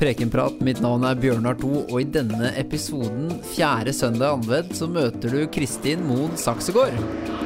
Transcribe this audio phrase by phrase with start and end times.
[0.00, 0.60] Prekenprat.
[0.64, 5.46] Mitt navn er Bjørnar To, og i denne episoden, fjerde søndag anvendt, så møter du
[5.52, 6.96] Kristin Moen Saksegård.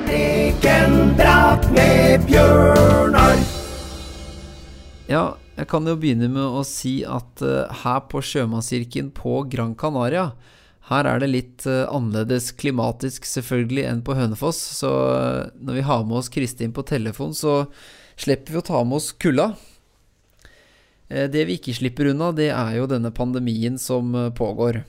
[0.06, 3.40] Prekenprat med Bjørnar.
[5.10, 5.24] Ja,
[5.56, 10.30] jeg kan jo begynne med å si at eh, her på Sjømannskirken på Gran Canaria,
[10.90, 15.86] her er det litt eh, annerledes klimatisk selvfølgelig enn på Hønefoss, så eh, når vi
[15.88, 17.64] har med oss Kristin på telefon, så
[18.20, 19.54] slipper vi å ta med oss kulda.
[21.08, 24.82] Eh, Det vi ikke slipper unna, det er jo denne pandemien som eh, pågår.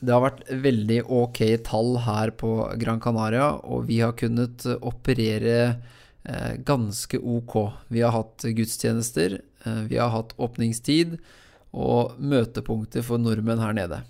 [0.00, 4.78] Det har vært veldig ok tall her på Gran Canaria, og vi har kunnet eh,
[4.80, 5.80] operere
[6.68, 7.54] ganske ok.
[7.88, 9.38] Vi har hatt gudstjenester,
[9.88, 11.14] vi har hatt åpningstid
[11.72, 14.02] og møtepunkter for nordmenn her nede.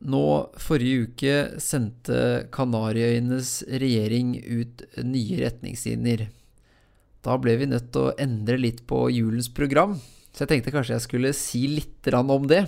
[0.00, 0.22] Nå
[0.56, 6.24] forrige uke sendte Kanariøyenes regjering ut nye retningslinjer.
[7.26, 9.96] Da ble vi nødt til å endre litt på julens program,
[10.30, 12.66] så jeg tenkte kanskje jeg skulle si litt om det.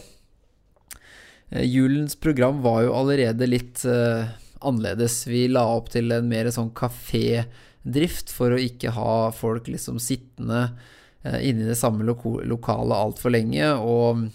[1.50, 4.26] Eh, Julens program var jo allerede litt uh,
[4.60, 5.26] annerledes.
[5.26, 10.66] Vi la opp til en mer sånn kafédrift for å ikke ha folk liksom sittende
[11.24, 14.26] uh, inne i det samme lo lokalet altfor lenge, og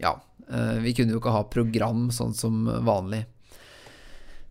[0.00, 0.14] ja,
[0.52, 3.24] uh, vi kunne jo ikke ha program sånn som vanlig.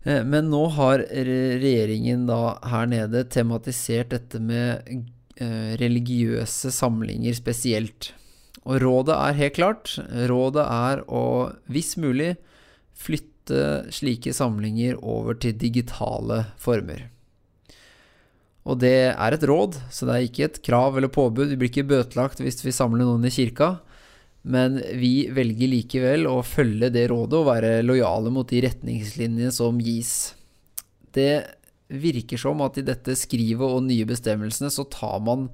[0.04, 4.84] Men nå har regjeringen da her nede tematisert dette med
[5.40, 8.12] religiøse samlinger spesielt.
[8.64, 9.94] Og rådet er helt klart.
[10.30, 11.24] Rådet er å,
[11.68, 12.34] hvis mulig,
[12.94, 17.08] flytte slike samlinger over til digitale former.
[18.64, 21.50] Og det er et råd, så det er ikke et krav eller påbud.
[21.52, 23.74] Vi blir ikke bøtelagt hvis vi samler noen i kirka.
[24.44, 29.76] Men vi velger likevel å følge det rådet og være lojale mot de retningslinjene som
[29.80, 30.34] gis.
[31.16, 31.44] Det
[31.88, 35.48] virker som at i dette skrivet og nye bestemmelsene så tar man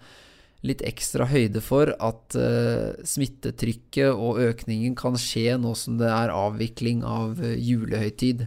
[0.66, 6.34] litt ekstra høyde for at uh, smittetrykket og økningen kan skje nå som det er
[6.34, 8.44] avvikling av eh, julehøytid.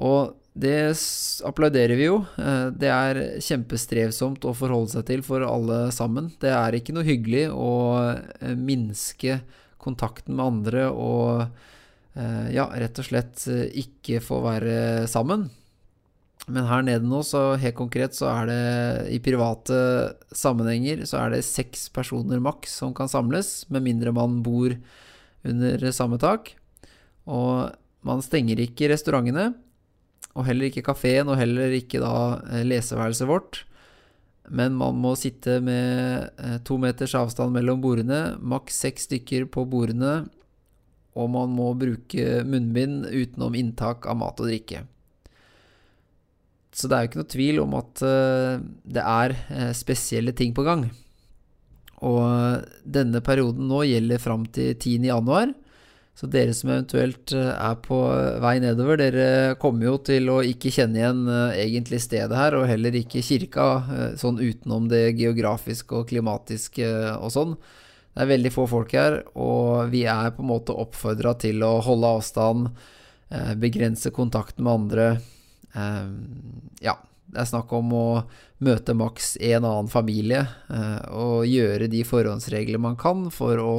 [0.00, 0.94] Og det
[1.44, 2.20] applauderer vi jo.
[2.38, 6.30] Eh, Det er kjempestrevsomt å forholde seg til for alle sammen.
[6.40, 7.70] Det er ikke noe hyggelig å
[8.56, 9.40] minske
[9.82, 11.44] kontakten med andre og
[12.14, 13.42] ja, rett og slett
[13.74, 14.76] ikke få være
[15.10, 15.48] sammen.
[16.44, 18.64] Men her nede nå, så helt konkret, så er det
[19.16, 19.78] i private
[20.36, 24.74] sammenhenger så er det seks personer maks som kan samles, med mindre man bor
[25.44, 26.52] under samme tak.
[27.24, 27.72] Og
[28.04, 29.54] man stenger ikke restaurantene,
[30.34, 32.14] og heller ikke kafeen, og heller ikke da
[32.50, 33.62] eh, leseværelset vårt.
[34.52, 39.64] Men man må sitte med eh, to meters avstand mellom bordene, maks seks stykker på
[39.70, 40.24] bordene,
[41.14, 44.82] og man må bruke munnbind utenom inntak av mat og drikke.
[46.74, 48.62] Så det er jo ikke noe tvil om at eh,
[48.96, 50.88] det er eh, spesielle ting på gang.
[52.04, 55.06] Og denne perioden nå gjelder fram til 10.
[55.06, 55.52] januar.
[56.18, 58.00] Så dere som eventuelt eh, er på
[58.42, 62.98] vei nedover, dere kommer jo til å ikke kjenne igjen egentlig stedet her, og heller
[62.98, 63.68] ikke kirka,
[64.18, 67.54] sånn utenom det geografiske og klimatiske og sånn.
[68.14, 71.76] Det er veldig få folk her, og vi er på en måte oppfordra til å
[71.82, 72.68] holde avstand,
[73.58, 75.08] begrense kontakten med andre.
[75.74, 76.06] Eh,
[76.84, 76.98] ja,
[77.34, 78.06] det er snakk om å
[78.64, 83.74] møte maks en annen familie eh, og gjøre de forhåndsregler man kan for å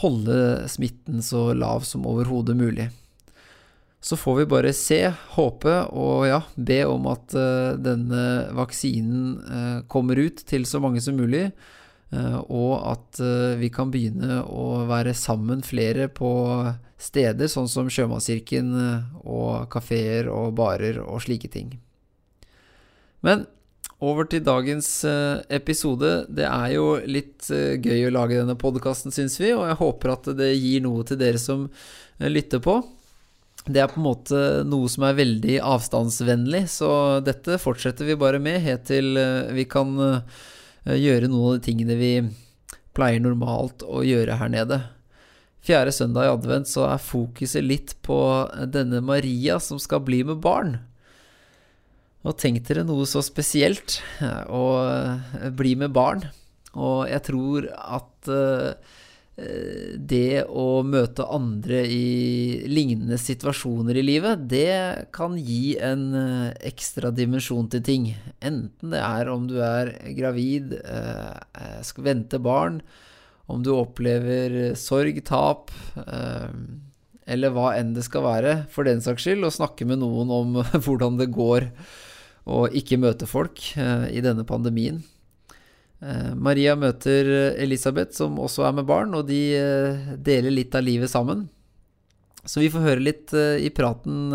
[0.00, 2.88] holde smitten så lav som overhodet mulig.
[4.00, 5.02] Så får vi bare se,
[5.34, 8.22] håpe og ja, be om at eh, denne
[8.56, 11.50] vaksinen eh, kommer ut til så mange som mulig,
[12.10, 13.20] og at
[13.60, 16.30] vi kan begynne å være sammen flere på
[17.00, 21.72] steder, sånn som Sjømannskirken eh, og kafeer og barer og slike ting.
[23.24, 23.46] Men
[24.00, 26.12] over til dagens eh, episode.
[26.32, 30.14] Det er jo litt eh, gøy å lage denne podkasten, syns vi, og jeg håper
[30.14, 31.66] at det gir noe til dere som
[32.20, 32.80] lytter på.
[33.66, 38.40] Det er på en måte noe som er veldig avstandsvennlig, så dette fortsetter vi bare
[38.40, 39.20] med helt til
[39.52, 39.92] vi kan
[40.88, 42.14] gjøre noen av de tingene vi
[42.96, 44.80] pleier normalt å gjøre her nede.
[45.60, 48.20] Fjerde søndag i advent så er fokuset litt på
[48.72, 50.78] denne Maria som skal bli med barn.
[52.20, 56.26] Og tenk dere noe så spesielt eh, å eh, bli med barn.
[56.76, 58.96] Og jeg tror at eh,
[59.96, 66.10] det å møte andre i lignende situasjoner i livet, det kan gi en
[66.60, 68.10] ekstra dimensjon til ting.
[68.44, 70.74] Enten det er om du er gravid,
[71.88, 72.82] skal vente barn,
[73.50, 75.72] om du opplever sorg, tap,
[76.06, 76.48] eh,
[77.30, 80.60] eller hva enn det skal være, for den saks skyld, å snakke med noen om
[80.84, 81.70] hvordan det går
[82.50, 85.02] å ikke møte folk eh, i denne pandemien.
[86.00, 87.28] Eh, Maria møter
[87.60, 89.42] Elisabeth, som også er med barn, og de
[90.16, 91.48] deler litt av livet sammen.
[92.40, 94.30] Så vi får høre litt i praten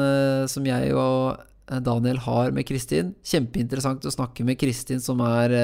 [0.45, 1.39] som jeg og
[1.81, 3.15] Daniel har med Kristin.
[3.25, 5.55] Kjempeinteressant å snakke med Kristin, som er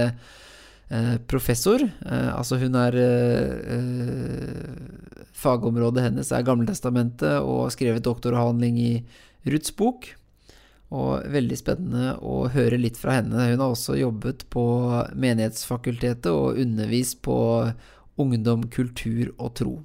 [1.32, 1.84] professor.
[2.04, 2.98] Altså, hun er
[5.42, 8.92] Fagområdet hennes er Gammeltestamentet og har skrevet doktoravhandling i
[9.48, 10.10] Ruths bok.
[10.92, 13.48] Og veldig spennende å høre litt fra henne.
[13.54, 14.66] Hun har også jobbet på
[15.16, 17.38] Menighetsfakultetet og undervist på
[18.20, 19.78] ungdom, kultur og tro.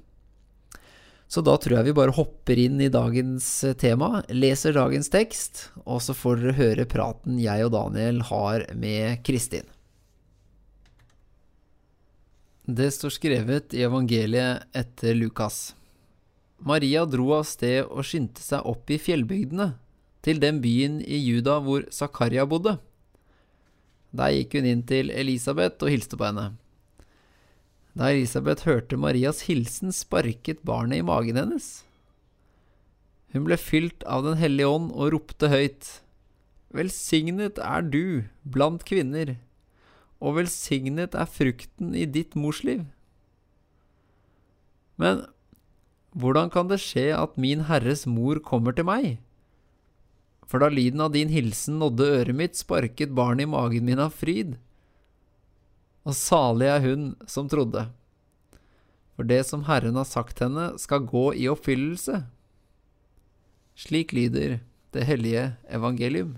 [1.31, 3.47] Så da tror jeg vi bare hopper inn i dagens
[3.79, 9.23] tema, leser dagens tekst, og så får dere høre praten jeg og Daniel har med
[9.26, 9.67] Kristin.
[12.67, 15.77] Det står skrevet i evangeliet etter Lukas.
[16.59, 19.69] Maria dro av sted og skyndte seg opp i fjellbygdene
[20.27, 22.75] til den byen i Juda hvor Zakaria bodde.
[24.11, 26.49] Der gikk hun inn til Elisabeth og hilste på henne.
[27.95, 31.85] Da Elisabeth hørte Marias hilsen, sparket barnet i magen hennes.
[33.31, 36.01] Hun ble fylt av Den hellige ånd og ropte høyt.
[36.75, 39.37] Velsignet er du blant kvinner,
[40.21, 42.85] og velsignet er frukten i ditt mors liv.
[44.97, 45.27] Men
[46.17, 49.19] hvordan kan det skje at min Herres mor kommer til meg?
[50.47, 54.15] For da lyden av din hilsen nådde øret mitt, sparket barnet i magen min av
[54.17, 54.57] fryd.
[56.07, 57.89] Og salig er hun som trodde.
[59.19, 62.23] For det som Herren har sagt henne, skal gå i oppfyllelse.
[63.77, 64.61] Slik lyder
[64.95, 66.37] det hellige evangelium.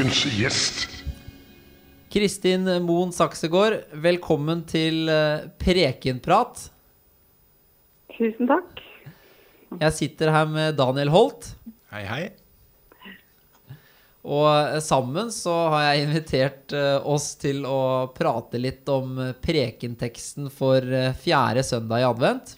[0.00, 0.86] Ukens gjest.
[2.10, 6.70] Kristin Moen Saksegård, velkommen til eh, Prekenprat.
[8.16, 8.80] Tusen takk.
[9.78, 11.52] Jeg sitter her med Daniel Holt.
[11.92, 12.22] Hei, hei.
[14.26, 20.50] Og eh, sammen så har jeg invitert eh, oss til å prate litt om prekenteksten
[20.52, 20.84] for
[21.22, 22.56] fjerde søndag i advent.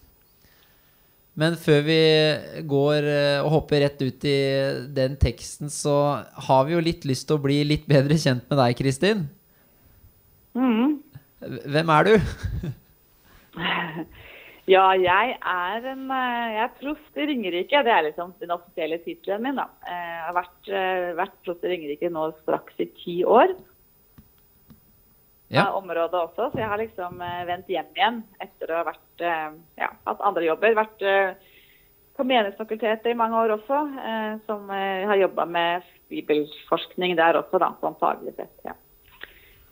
[1.39, 2.01] Men før vi
[2.69, 4.39] går eh, og hopper rett ut i
[4.93, 5.95] den teksten, så
[6.49, 9.25] har vi jo litt lyst til å bli litt bedre kjent med deg, Kristin.
[10.59, 10.99] Mm.
[11.73, 12.15] Hvem er du?
[14.71, 17.83] ja, jeg er en eh, Jeg er prost i Ringerike.
[17.83, 19.59] Det er liksom den offisielle tittelen min.
[19.59, 19.67] da.
[19.83, 20.73] Eh, jeg har vært,
[21.19, 23.57] vært prost i Ringerike nå straks i ti år
[25.53, 25.67] ja.
[25.75, 26.53] området også.
[26.53, 27.19] Så jeg har liksom
[27.49, 29.27] vendt hjem igjen etter å ha vært,
[29.77, 30.79] ja, hatt andre jobber.
[30.79, 31.03] Vært
[32.17, 33.83] på Menighetsfakultetet i mange år også,
[34.47, 38.55] som har jobba med bibelforskning der også, da, sånn faglig sett.
[38.65, 38.79] Ja.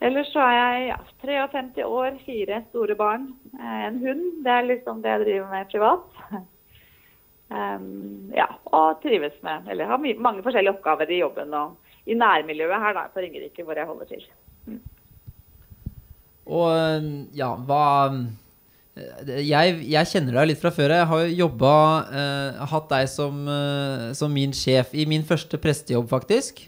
[0.01, 1.01] Ellers så er jeg ja,
[1.53, 3.27] 53 år, fire store barn,
[3.61, 4.23] en hund.
[4.45, 6.23] Det er liksom det jeg driver med privat.
[7.51, 11.73] Um, ja, og trives med Eller har mange forskjellige oppgaver i jobben og
[12.07, 14.23] i nærmiljøet her da, på Ringerike, hvor jeg holder til.
[14.71, 14.79] Mm.
[16.47, 16.71] Og
[17.35, 17.83] ja, hva
[18.97, 20.95] jeg, jeg, kjenner deg litt fra før.
[20.95, 21.75] Jeg har jobba
[22.23, 26.65] eh, Hatt deg som, eh, som, min sjef i min første prestejobb, faktisk.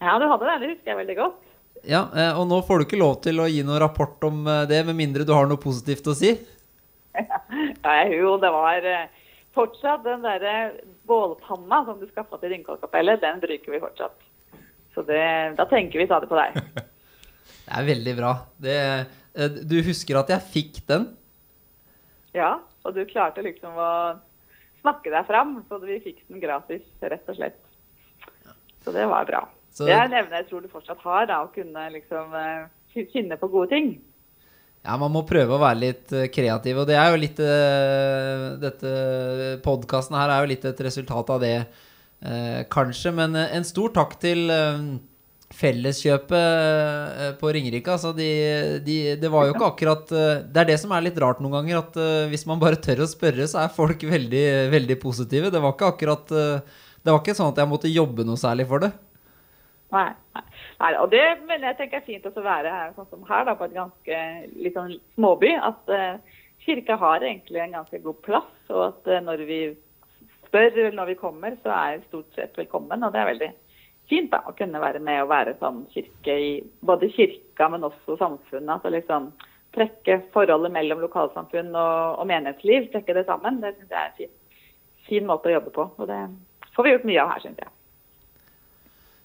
[0.00, 0.56] Ja, du hadde det.
[0.62, 1.47] Det husker jeg veldig godt.
[1.86, 4.64] Ja, eh, Og nå får du ikke lov til å gi noen rapport om eh,
[4.70, 6.34] det, med mindre du har noe positivt å si?
[7.86, 9.06] Nei, jo, det var eh,
[9.56, 10.54] fortsatt den derre
[11.08, 14.16] bålpanna som du skaffa til Ringkollkapellet, den bruker vi fortsatt.
[14.94, 15.22] Så det,
[15.58, 16.58] da tenker vi stadig på deg.
[17.68, 18.30] Det er veldig bra.
[18.64, 18.74] Det,
[19.68, 21.02] du husker at jeg fikk den?
[22.32, 23.90] Ja, og du klarte liksom å
[24.80, 27.60] snakke deg fram, så vi fikk den gratis, rett og slett.
[28.86, 29.42] Så det var bra.
[29.78, 32.32] Så, det er en evne jeg tror du fortsatt har, da, å kunne liksom
[33.12, 33.92] finne på gode ting.
[34.82, 38.56] Ja, man må prøve å være litt uh, kreativ, og det er jo litt uh,
[38.62, 38.90] Dette
[39.62, 41.58] podkasten her er jo litt et resultat av det,
[42.74, 43.12] kanskje.
[43.14, 44.48] Men en stor takk til
[45.48, 48.28] Felleskjøpet eh, på Ringerike, altså de,
[48.84, 51.54] de, det var jo ikke akkurat eh, Det er det som er litt rart noen
[51.56, 54.44] ganger, at eh, hvis man bare tør å spørre, så er folk veldig,
[54.74, 55.52] veldig positive.
[55.54, 58.84] Det var ikke akkurat Det var ikke sånn at jeg måtte jobbe noe særlig for
[58.84, 58.92] det.
[59.94, 60.42] Nei, nei.
[60.82, 63.54] nei og det mener jeg tenker er fint å være her, sånn som her, da,
[63.56, 64.18] på et ganske
[64.58, 65.54] litt sånn småby.
[65.56, 69.62] At uh, kirka har egentlig en ganske god plass, og at uh, når vi
[70.48, 73.04] spør eller når vi kommer, så er jeg stort sett velkommen.
[73.04, 73.50] Og det er veldig
[74.08, 76.52] fint da, å kunne være med og være sånn kirke i
[76.84, 78.74] både kirka, men også samfunnet.
[78.78, 79.32] altså liksom
[79.76, 83.60] Trekke forholdet mellom lokalsamfunn og, og menighetsliv, trekke det sammen.
[83.60, 84.30] Det syns jeg er en fin,
[85.04, 85.84] fin, måte å jobbe på.
[86.00, 86.22] Og det
[86.72, 87.74] får vi gjort mye av her, syns jeg.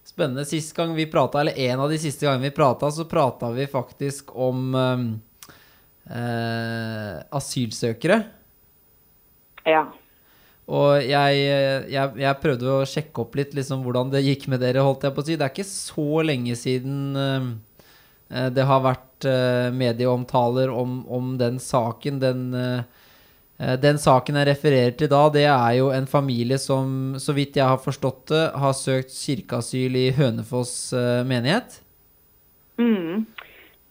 [0.04, 0.46] Spennende.
[0.46, 3.68] Sist gang vi prata, eller en av de siste gangene vi prata, så prata vi
[3.72, 5.04] faktisk om eh,
[6.18, 8.22] eh, asylsøkere.
[9.64, 9.86] Ja.
[10.72, 11.40] Og jeg,
[11.92, 15.16] jeg, jeg prøvde å sjekke opp litt liksom, hvordan det gikk med dere, holdt jeg
[15.16, 15.38] på å si.
[15.40, 17.48] Det er ikke så lenge siden eh,
[18.32, 22.22] eh det har vært eh, medieomtaler om, om, den saken.
[22.24, 23.03] Den, eh,
[23.82, 27.70] den saken jeg refererer til da, det er jo en familie som, så vidt jeg
[27.70, 31.80] har forstått det, har søkt kirkeasyl i Hønefoss eh, menighet.
[32.82, 33.26] Mm.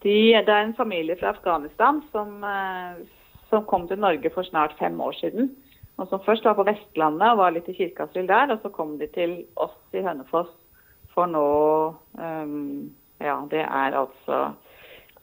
[0.03, 2.43] De, det er en familie fra Afghanistan som,
[3.47, 5.53] som kom til Norge for snart fem år siden
[5.97, 8.53] og som først var på Vestlandet og var litt i kirkeasyl der.
[8.53, 10.51] Og så kom de til oss i Hønefoss
[11.13, 11.47] for nå
[12.17, 14.39] um, Ja, det er altså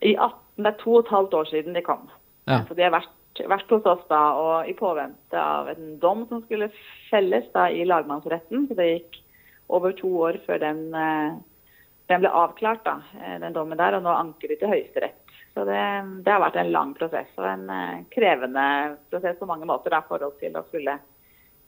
[0.00, 2.06] i 18, Det er to og et halvt år siden de kom.
[2.48, 2.62] Ja.
[2.68, 3.10] Så de har vært,
[3.48, 6.70] vært, hos oss da, og i påvente av en dom som skulle
[7.10, 8.66] felles da i lagmannsretten.
[8.68, 9.20] Så det gikk
[9.70, 11.38] over to år før den, eh,
[12.10, 13.96] den ble avklart, da, eh, den dommen der.
[13.96, 15.20] Og nå anker de til Høyesterett.
[15.54, 15.80] Så det,
[16.24, 20.02] det, har vært en lang prosess og en eh, krevende prosess på mange måter i
[20.08, 20.98] forhold til å skulle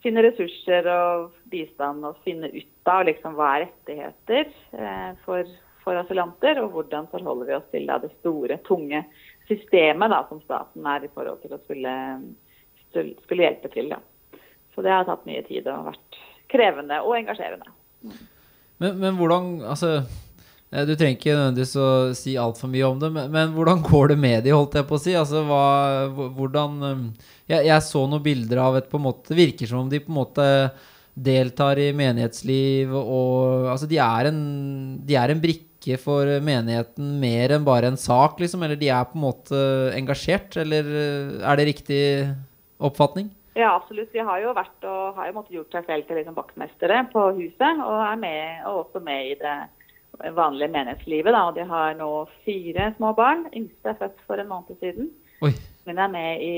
[0.02, 4.48] finne ressurser og bistand og finne ut av liksom, hva er rettigheter
[4.78, 5.50] eh, for,
[5.82, 9.04] for, asylanter, og hvordan forholder vi oss til da, det store, tunge
[9.52, 11.94] systemet da, som staten er i forhold til å skulle,
[12.92, 13.92] skulle hjelpe til.
[13.92, 14.00] Da.
[14.74, 16.20] Så det har tatt mye tid og vært
[16.52, 17.72] krevende og engasjerende.
[18.82, 20.00] Men, men hvordan, altså
[20.72, 24.14] Eh, du trenger ikke nødvendigvis å si altfor mye om det, men, men, hvordan går
[24.14, 25.12] det med de, holdt jeg på å si?
[25.18, 25.66] Altså, hva,
[26.38, 27.02] hvordan um,
[27.44, 30.00] jeg, jeg, så noen bilder av et på en måte Det virker som om de
[30.00, 30.46] på en måte
[31.12, 34.40] deltar i menighetsliv og Altså, de er en,
[35.04, 35.68] de er en brikke
[36.00, 38.62] for menigheten mer enn bare en sak, liksom?
[38.62, 39.60] Eller de er på en måte
[39.98, 42.02] engasjert, eller eh, er det riktig
[42.82, 43.30] oppfatning?
[43.54, 44.12] Ja, absolutt.
[44.14, 47.26] De har jo vært og har jo måttet gjort seg selv til liksom vaktmestere på
[47.36, 49.56] huset, og er med, og også med i det
[50.36, 51.34] vanlige menighetslivet.
[51.34, 51.42] Da.
[51.50, 52.10] Og de har nå
[52.46, 53.44] fire små barn.
[53.52, 55.12] Yngste er født for en måned siden.
[55.44, 55.52] Oi.
[55.84, 56.56] Men er med i,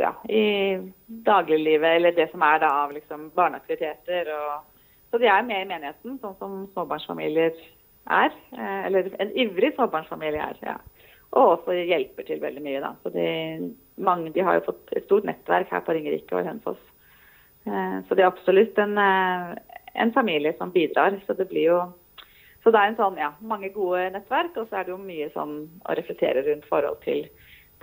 [0.00, 0.44] ja, i
[1.26, 4.30] dagliglivet, eller det som er da av liksom, barneaktiviteter.
[4.32, 7.52] Og, så de er med i menigheten, sånn som småbarnsfamilier
[8.10, 8.34] er.
[8.52, 10.60] Eh, eller en ivrig småbarnsfamilie er.
[10.62, 10.78] ja.
[11.34, 12.80] Og også hjelper til veldig mye.
[12.80, 12.94] da.
[13.02, 16.82] Så de, mange, de har jo fått et stort nettverk her på Ringerike og Hønefoss.
[17.66, 19.54] Eh, så det er absolutt en, eh,
[19.94, 21.18] en familie som bidrar.
[21.26, 21.82] Så det blir jo
[22.64, 25.26] så det er en sånn, ja, mange gode nettverk, og så er det jo mye
[25.34, 27.26] sånn å reflektere rundt forhold til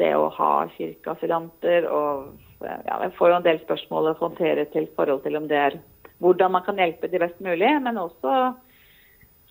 [0.01, 1.85] det å ha kirkeasylanter.
[1.85, 2.31] Og
[2.65, 5.77] ja, jeg får jo en del spørsmål å håndtere til forhold til om det er
[6.21, 8.55] hvordan man kan hjelpe de best mulig, men også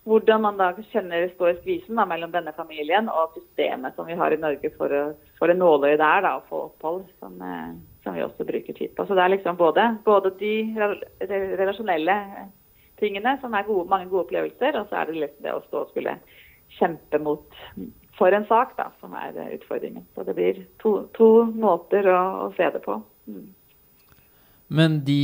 [0.07, 4.17] hvordan man da kjenner står i skvisen da, mellom denne familien og systemet som vi
[4.17, 5.03] har i Norge for, å,
[5.37, 8.95] for det nåløyet der da, å få opphold, som, eh, som, vi også bruker tid
[8.97, 9.05] på.
[9.05, 10.55] Så det er liksom både, både de
[11.61, 12.17] relasjonelle
[13.01, 14.79] tingene, som er gode, mange gode opplevelser.
[14.81, 16.17] Og så er det det å stå og skulle
[16.79, 17.61] kjempe mot
[18.17, 20.05] for en sak, da, som er utfordringen.
[20.15, 22.97] Så det blir to, to måter å, å, se det på.
[23.29, 23.49] Mm.
[24.71, 25.21] Men de,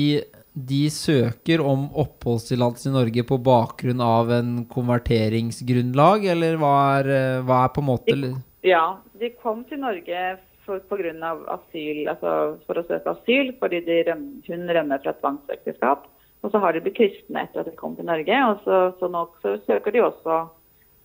[0.58, 7.12] de, søker om oppholdstillatelse i Norge på bakgrunn av en konverteringsgrunnlag, eller hva er,
[7.46, 8.34] hva er på en måte de,
[8.66, 10.26] Ja, de kom til Norge
[10.68, 11.32] pga.
[11.56, 12.32] asyl, altså
[12.68, 16.08] for å søke asyl fordi røm, hun rømmer fra tvangsekteskap.
[16.44, 19.10] Og så har de blitt kristne etter at de kom til Norge, og så, så
[19.10, 20.36] nå så søker de også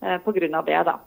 [0.02, 0.62] eh, pga.
[0.66, 0.82] det.
[0.86, 0.98] da.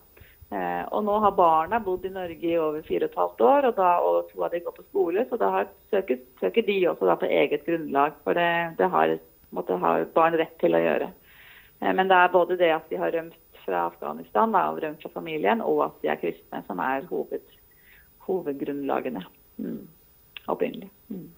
[0.53, 3.67] Eh, og nå har barna bodd i Norge i over fire og et halvt år,
[3.69, 7.15] og, da, og to av de går på skole, så da søker, søker, de også
[7.21, 8.19] på eget grunnlag.
[8.23, 9.15] For det, det har,
[9.55, 11.09] måtte, har, barn rett til å gjøre.
[11.81, 15.01] Eh, men det er både det at de har rømt fra Afghanistan da, og rømt
[15.01, 17.57] fra familien, og at de er kristne, som er hoved,
[18.27, 19.25] hovedgrunnlagene
[19.57, 19.81] mm.
[20.53, 20.91] opprinnelig.
[21.09, 21.31] Mm.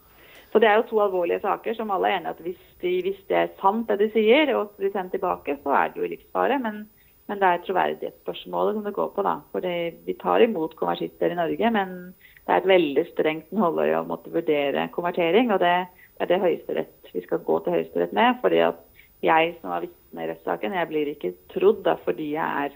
[0.52, 3.24] Så Det er jo to alvorlige saker som alle er enige at hvis, de, hvis
[3.32, 6.60] det er sant det de sier, og blir sendt tilbake, så er det jo livsfare.
[6.60, 6.86] Men,
[7.28, 9.24] men det er troverdighetsspørsmålet som det går på.
[9.24, 9.40] da.
[9.52, 12.14] Fordi Vi tar imot konversister i Norge, men
[12.46, 15.52] det er et veldig strengt nåløye å måtte vurdere konvertering.
[15.52, 15.88] og det,
[16.20, 18.36] er det Høyesterett vi skal gå til Høyesterett med.
[18.42, 18.80] fordi at
[19.22, 22.72] jeg som var vitne i rettssaken, jeg blir ikke trodd da, fordi jeg er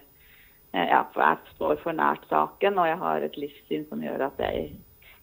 [0.73, 4.69] ja, jeg står for nært saken og jeg har et livssyn som gjør at jeg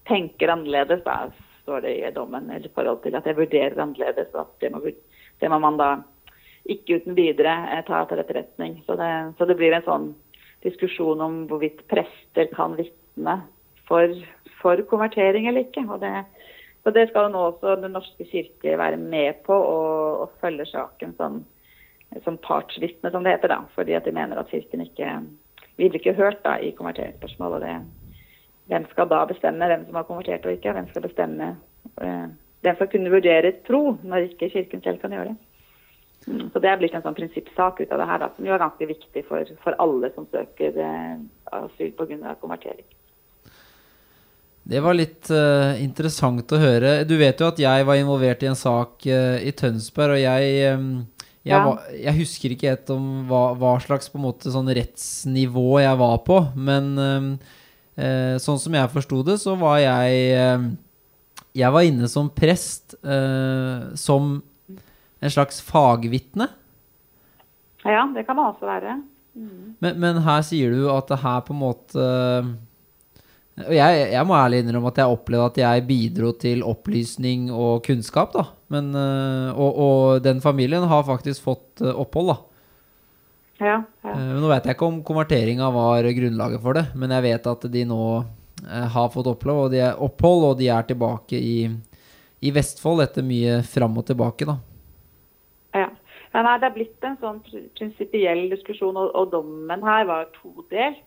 [0.08, 1.00] tenker annerledes.
[1.04, 1.30] Da
[1.62, 4.28] står det i dommen i forhold til at jeg vurderer annerledes.
[4.34, 4.82] og at det må,
[5.40, 5.90] det må man da
[6.68, 8.80] ikke uten videre eh, ta til etterretning.
[8.86, 10.08] Så det, så det blir en sånn
[10.64, 13.38] diskusjon om hvorvidt prester kan vitne
[13.88, 14.14] for,
[14.60, 15.84] for, konvertering eller ikke.
[15.88, 16.12] Og det,
[16.84, 21.14] og det skal nå også Den norske kirke være med på og, og følge saken
[21.20, 21.42] som,
[22.24, 23.54] som partsvitne, som det heter.
[23.54, 25.20] da, Fordi at de mener at Kirken ikke
[25.78, 27.62] Vi blir ikke hørt da i konverteringsspørsmål.
[28.66, 30.72] hvem skal da bestemme hvem som har konvertert og ikke?
[30.72, 31.56] Hvem skal bestemme
[32.02, 32.28] eh,
[32.60, 35.36] Hvem skal kunne vurdere tro når ikke Kirken selv kan gjøre det?
[36.26, 38.54] Mm, så det er blitt en sånn prinsippsak ut av det her, da, som jo
[38.54, 41.20] er ganske viktig for, for alle som søker eh,
[41.56, 42.34] asyl pga.
[42.42, 42.86] konvertering.
[44.68, 46.98] Det var litt uh, interessant å høre.
[47.08, 50.74] Du vet jo at jeg var involvert i en sak uh, i Tønsberg, og jeg,
[50.76, 50.90] um,
[51.40, 51.62] jeg, ja.
[51.64, 56.42] var, jeg, husker ikke helt om hva, hva, slags måte sånn rettsnivå jeg var på,
[56.60, 57.30] men um,
[57.96, 60.76] uh, sånn som jeg forsto det, så var jeg
[61.56, 62.92] Jeg var inne som prest
[63.98, 64.26] som
[65.20, 66.48] en slags fagvitne.
[67.84, 68.98] Ja, det kan det også være.
[69.38, 69.76] Mm.
[69.78, 72.08] Men, men, her sier du at det her på en måte
[73.58, 77.82] og jeg, jeg, må ærlig innrømme at jeg opplevde at jeg bidro til opplysning og
[77.86, 78.44] kunnskap, da.
[78.70, 82.36] Men, eh, og, og den familien har faktisk fått eh, opphold, da.
[83.58, 84.12] Ja, ja.
[84.12, 87.66] Eh, nå vet jeg ikke om konverteringa var grunnlaget for det, men jeg vet at
[87.74, 88.02] de nå
[88.68, 91.58] har fått opphold, og de er, opphold, og de er tilbake i,
[92.42, 94.58] i Vestfold etter mye fram og tilbake, da.
[95.76, 95.90] Ja.
[96.32, 97.38] Nei, det er blitt en sånn
[97.76, 101.04] prinsipiell diskusjon, og, og dommen her var todelt.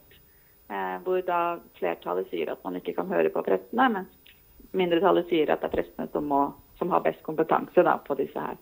[0.71, 4.35] Eh, hvor da flertallet sier at man ikke kan høre på prestene, mens
[4.77, 6.45] mindretallet sier at det er prestene som, må,
[6.79, 8.55] som har best kompetanse da, på disse her.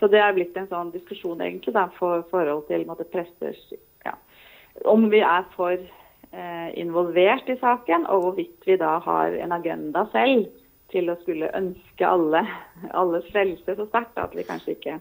[0.00, 3.60] Så det er blitt en sånn diskusjon egentlig da, for forhold til måtte, presters
[4.06, 4.16] ja,
[4.88, 10.06] Om vi er for eh, involvert i saken, og hvorvidt vi da har en agenda
[10.14, 10.48] selv
[10.92, 12.46] til å skulle ønske alle,
[13.02, 14.98] alles frelse så sterkt at vi kanskje ikke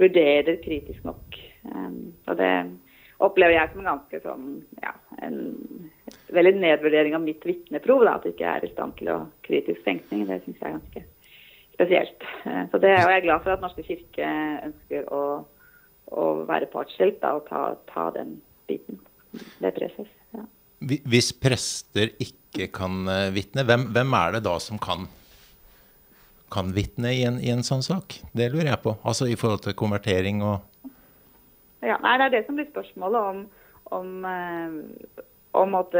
[0.00, 1.38] vurderer kritisk nok.
[1.68, 2.52] Um, og det
[3.22, 4.46] opplever jeg som ganske sånn
[4.82, 5.36] ja, en
[6.34, 8.04] veldig nedvurdering av mitt vitneprov.
[8.10, 10.26] At det ikke er i stand til å kritisk tenkning.
[10.30, 11.04] Det syns jeg er ganske
[11.74, 12.26] spesielt.
[12.44, 14.32] Eh, så det, og jeg er glad for at Norske kirke
[14.68, 15.22] ønsker å,
[16.12, 18.36] å være partsskjelt og ta, ta, den
[18.70, 19.00] biten.
[19.32, 20.10] Det presses.
[20.36, 20.44] Ja.
[20.82, 25.06] Hvis prester ikke kan eh, vitne, hvem, hvem, er det da som kan,
[26.52, 28.20] kan vitne i en, i en sånn sak?
[28.36, 28.96] Det lurer jeg på.
[29.08, 30.60] Altså i forhold til konvertering og
[31.82, 33.38] ja, nei, Det er det som blir spørsmålet om,
[33.96, 35.24] om, eh,
[35.58, 35.96] om at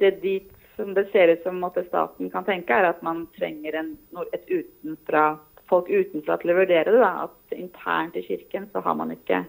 [0.00, 3.74] det dit som det ser ut som at staten kan tenke, er at man trenger
[3.80, 3.92] en,
[4.32, 5.36] et utenfra,
[5.68, 7.00] folk utenfra til å vurdere det.
[7.02, 7.26] Da.
[7.26, 9.42] At internt i kirken så har man ikke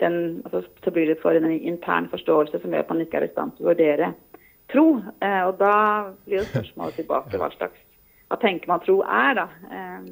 [0.00, 3.28] den, altså, så blir det for en intern forståelse som gjør at man ikke er
[3.28, 4.12] i stand til å vurdere
[4.72, 4.86] tro.
[5.20, 5.76] Eh, og da
[6.24, 7.85] blir jo spørsmålet tilbake hva slags
[8.26, 9.48] hva tenker man tro er, da.
[9.70, 10.08] Eh,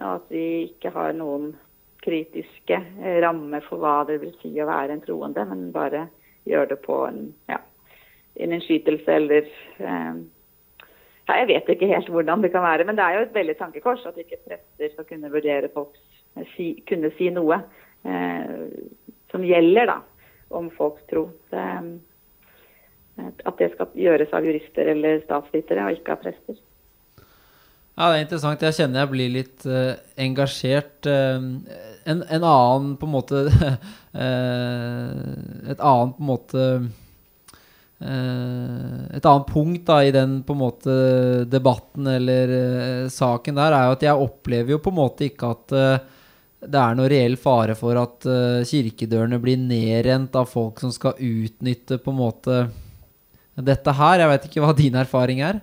[0.00, 1.50] at vi ikke har noen
[2.00, 2.78] kritiske
[3.20, 6.06] rammer for hva det vil si å være en troende, men bare
[6.48, 7.58] gjør det på en, ja,
[8.40, 10.22] innskytelse eller eh,
[11.28, 13.56] ja, Jeg vet ikke helt hvordan det kan være, men det er jo et veldig
[13.58, 16.00] tankekors at ikke prester skal kunne vurdere folks
[16.56, 17.60] si, kunne si noe
[18.08, 18.56] eh,
[19.30, 20.00] som gjelder da,
[20.56, 21.28] om folks tro.
[21.52, 21.90] Det, eh,
[23.20, 26.56] at det skal gjøres av jurister eller statsvitere, og ikke av prester.
[28.00, 28.62] Ja, det er interessant.
[28.64, 29.92] Jeg kjenner jeg blir litt uh,
[30.24, 31.04] engasjert.
[31.04, 31.60] Uh,
[32.08, 33.74] en, en, annen på en måte uh,
[35.70, 36.64] Et annet på en måte
[38.00, 40.94] Et annet punkt da i den på en måte
[41.52, 42.54] debatten eller
[43.12, 45.74] saken der, er jo at jeg opplever jo på en måte ikke at
[46.64, 48.24] det er noe reell fare for at
[48.70, 52.62] kirkedørene blir nedrent av folk som skal utnytte på en måte
[53.60, 54.24] dette her.
[54.24, 55.60] Jeg vet ikke hva din erfaring er?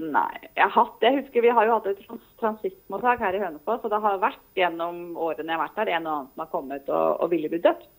[0.00, 0.48] Nei.
[0.56, 2.06] Jeg har hatt, jeg husker Vi har jo hatt et
[2.40, 3.82] transittmottak her i Hønefoss.
[3.84, 6.52] og Det har vært gjennom årene jeg har vært her, en og annen som har
[6.54, 7.90] kommet og, og ville bli døpt.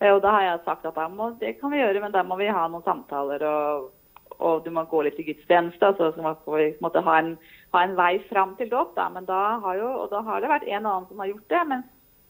[0.00, 2.38] Eh, og Da har jeg sagt at må, det kan vi gjøre, men da må
[2.40, 3.44] vi ha noen samtaler.
[3.46, 3.92] og,
[4.38, 5.92] og du må gå litt i gudstjeneste.
[5.92, 7.36] Altså, så må vi måtte ha en,
[7.74, 8.94] ha en vei fram til dåp.
[8.98, 9.08] Da.
[9.14, 11.54] Men da har, jo, og da har det vært en og annen som har gjort
[11.54, 11.88] det, mens,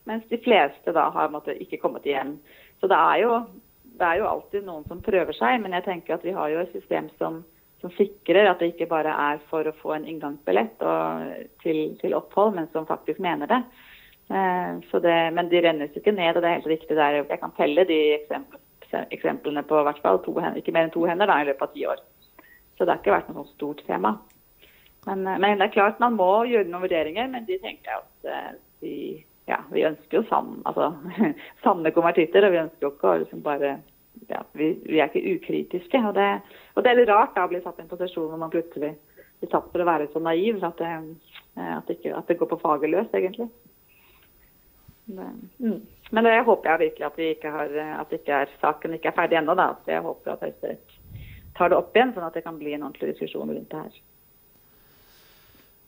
[0.08, 2.38] mens de fleste da har måtte, ikke kommet igjen.
[2.80, 3.42] Så det er, jo,
[3.98, 5.60] det er jo alltid noen som prøver seg.
[5.64, 7.42] Men jeg tenker at vi har jo et system som
[7.80, 10.80] som sikrer at det ikke bare er for å få en inngangsbillett
[11.62, 13.60] til, til, opphold, men som faktisk mener det.
[14.28, 17.22] Eh, det men de rennes ikke ned, og det er helt riktig der.
[17.22, 18.00] Jeg kan telle de
[19.14, 20.18] eksemplene på hvert fall
[20.56, 22.02] ikke mer enn to hender da, i løpet av ti år.
[22.76, 24.16] Så det har ikke vært noe stort tema.
[25.06, 28.02] Men, eh, men, det er klart man må gjøre noen vurderinger, men de tenker jeg
[28.02, 28.96] at eh, vi,
[29.46, 30.90] ja, vi ønsker jo altså,
[31.64, 32.48] sanne konvertitter.
[32.48, 33.78] Og vi ønsker jo ikke å liksom bare
[34.26, 36.00] ja, vi, vi, er ikke ukritiske.
[36.08, 36.28] Og det,
[36.74, 38.94] og det, er litt rart da, å bli satt i en posisjon hvor man plutselig
[39.38, 40.92] blir satt for å være så naiv at det,
[41.56, 43.48] eh, at det, ikke, at det går på faget løs, egentlig.
[45.08, 45.80] Mm.
[46.10, 49.16] Men det håper jeg virkelig at, vi ikke har, at ikke er, saken ikke er
[49.16, 49.56] ferdig ennå.
[49.88, 50.96] Jeg håper at Høyesterett
[51.56, 54.00] tar det opp igjen, sånn at det kan bli en ordentlig diskusjon rundt det her.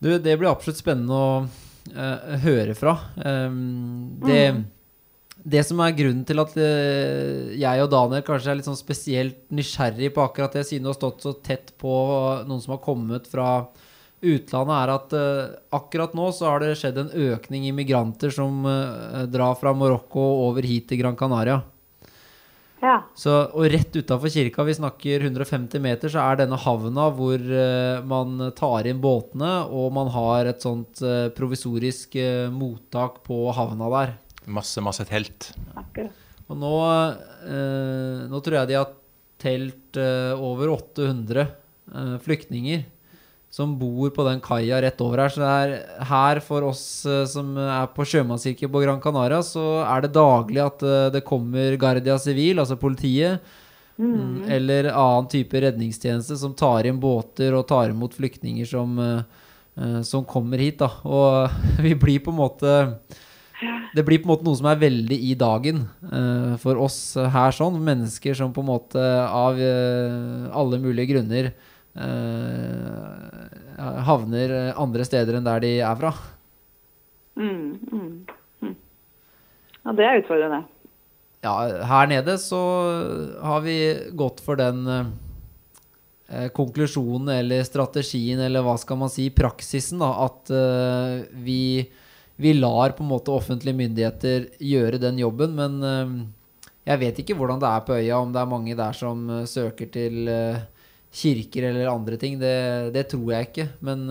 [0.01, 2.97] Du, det blir absolutt spennende å uh, høre fra.
[3.21, 4.69] Um, det mm
[5.44, 9.38] det som er grunnen til at uh, jeg og Daniel kanskje er litt sånn spesielt
[9.55, 11.94] nysgjerrig på akkurat det, siden du har stått så tett på
[12.48, 13.53] noen som har kommet fra,
[14.20, 18.64] utlandet, er at eh, akkurat nå så har det skjedd en økning i migranter som
[18.68, 21.61] eh, drar fra Marokko over hit til Gran Canaria.
[22.81, 22.94] Ja.
[23.16, 28.00] Så, og rett utafor kirka, vi snakker 150 meter, så er denne havna hvor eh,
[28.09, 33.92] man tar inn båtene, og man har et sånt eh, provisorisk eh, mottak på havna
[33.96, 34.14] der.
[34.46, 35.50] Masse, masse telt.
[35.76, 36.14] Akkurat.
[36.50, 36.76] Og nå,
[37.46, 38.94] eh, nå tror jeg de har
[39.40, 42.83] telt eh, over 800 eh, flyktninger
[43.50, 45.33] som bor på den kaia rett over her.
[45.35, 49.83] Så det er her for oss eh, som er på sjømannskirke på Gran Canaria, så
[49.83, 53.42] er det daglig at eh, det kommer Guardia Civil, altså politiet,
[53.98, 59.98] mm, eller annen type redningstjeneste som tar inn båter og tar imot flyktninger som, eh,
[60.07, 60.79] som kommer hit.
[60.85, 60.92] Da.
[61.07, 62.76] Og vi blir på en måte
[63.94, 67.55] det blir på en måte noe som er veldig i dagen uh, for oss her
[67.57, 67.79] sånn.
[67.85, 71.53] Mennesker som på en måte av uh, alle mulige grunner
[71.99, 73.07] uh,
[74.09, 76.12] havner andre steder enn der de er fra.
[77.40, 78.12] Mm, mm,
[78.64, 78.77] mm.
[79.85, 80.64] Ja, det er utfordrende.
[81.40, 81.55] Ja,
[81.88, 82.61] her nede så
[83.40, 83.77] har vi
[84.12, 84.85] gått for den
[86.29, 91.62] eh, konklusjonen eller strategien, eller hva skal man si, praksisen, da, at eh, vi
[92.40, 96.14] vi lar på en måte offentlige myndigheter gjøre den jobben, men eh,
[96.88, 99.46] jeg vet ikke hvordan det er på øya, om det er mange der som eh,
[99.50, 100.62] søker til eh,
[101.12, 102.38] kirker eller andre ting.
[102.40, 102.55] Det,
[102.96, 103.68] det tror jeg ikke.
[103.85, 104.07] Men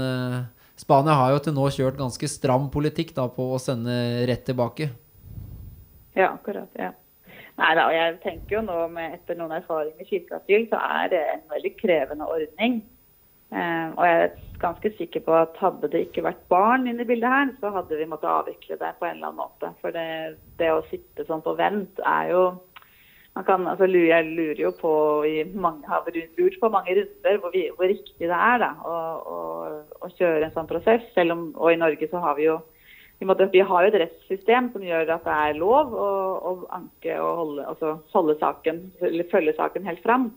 [0.77, 3.95] Spania har jo til nå kjørt ganske stram politikk da, på å sende
[4.29, 4.91] rett tilbake.
[6.17, 6.69] Ja, akkurat.
[6.75, 6.91] ja.
[7.59, 11.23] Nei da, jeg tenker jo nå med etter noen erfaring med kirkeasyl, så er det
[11.33, 12.81] en veldig krevende ordning.
[13.49, 17.09] Eh, og jeg er ganske sikker på at hadde det ikke vært barn inne i
[17.09, 19.71] bildet her, så hadde vi måttet avvikle det på en eller annen måte.
[19.81, 22.43] For det, det å sitte sånn på vent er jo
[23.45, 24.91] kan, altså, Jeg lurer jo på
[25.53, 28.95] mange, har lurt på mange runder hvor, vi, hvor riktig det er da, å,
[29.35, 29.37] å,
[30.01, 31.05] å, kjøre en sånn prosess.
[31.15, 32.57] Selv om, og i Norge så har vi jo
[33.19, 36.09] vi, måtte, vi har et rettssystem som gjør at det er lov å,
[36.39, 38.83] å anke og holde, altså holde saken,
[39.31, 40.29] følge saken helt fram.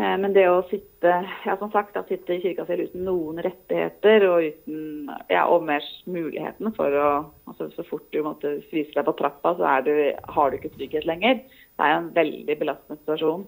[0.00, 1.12] Eh, men det å sitte
[1.44, 5.84] ja, som sagt, da, sitte i kirkeasyl uten noen rettigheter og uten ja, og mer
[6.08, 7.08] muligheten for å
[7.50, 9.92] altså Så fort du måtte svise deg på trappa, så du,
[10.36, 11.42] har du ikke trygghet lenger.
[11.44, 13.42] Det er en veldig belastende situasjon.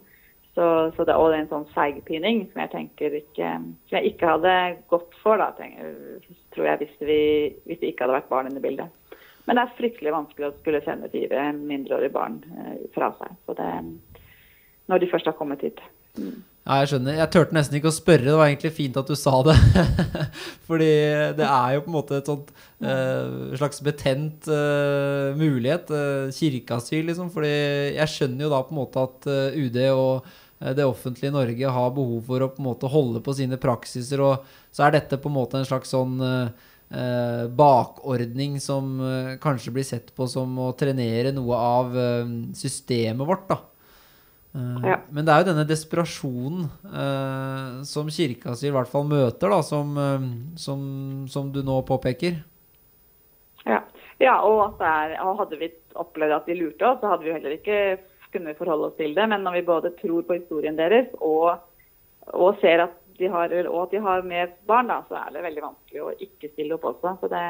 [0.53, 0.65] Så,
[0.97, 3.53] så det, og det er en sånn seigpining som jeg tenker ikke,
[3.89, 4.57] som jeg ikke hadde
[4.93, 5.95] gått for, da, tenker,
[6.53, 7.21] tror jeg, hvis, vi,
[7.71, 9.17] hvis det ikke hadde vært barn inne i bildet.
[9.47, 13.33] Men det er fryktelig vanskelig å skulle sende fire mindreårige barn eh, fra seg.
[13.47, 13.71] Så det,
[14.93, 15.81] når de først har kommet hit.
[16.63, 17.17] Ja, jeg skjønner.
[17.19, 18.29] Jeg turte nesten ikke å spørre.
[18.29, 19.57] Det var egentlig fint at du sa det.
[20.69, 20.91] Fordi
[21.39, 22.53] det er jo på en måte et sånt
[22.85, 25.91] uh, slags betent uh, mulighet.
[25.91, 27.33] Uh, kirkeasyl, liksom.
[27.35, 27.51] Fordi
[27.97, 30.31] jeg skjønner jo da på en måte at UD og
[30.63, 34.23] det offentlige Norge har behov for å på en måte holde på sine praksiser.
[34.23, 36.21] Og så er dette på en måte en slags sånn
[37.57, 38.95] bakordning som
[39.43, 41.97] kanskje blir sett på som å trenere noe av
[42.55, 43.49] systemet vårt.
[43.51, 43.59] da.
[44.53, 44.99] Uh, ja.
[45.09, 49.95] Men det er jo denne desperasjonen uh, som kirkeasyl i hvert fall møter, da, som,
[49.97, 50.27] uh,
[50.61, 50.83] som,
[51.33, 52.37] som, du nå påpeker.
[53.65, 53.81] Ja,
[54.21, 57.79] ja og, er, hadde vi opplevd at de lurte oss, så hadde vi heller ikke
[58.33, 59.29] kunnet forholde oss til det.
[59.33, 61.63] Men når vi både tror på historien deres og,
[62.33, 65.47] og ser at de har, og at de har med barn, da, så er det
[65.47, 67.17] veldig vanskelig å ikke stille opp også.
[67.23, 67.43] Så det,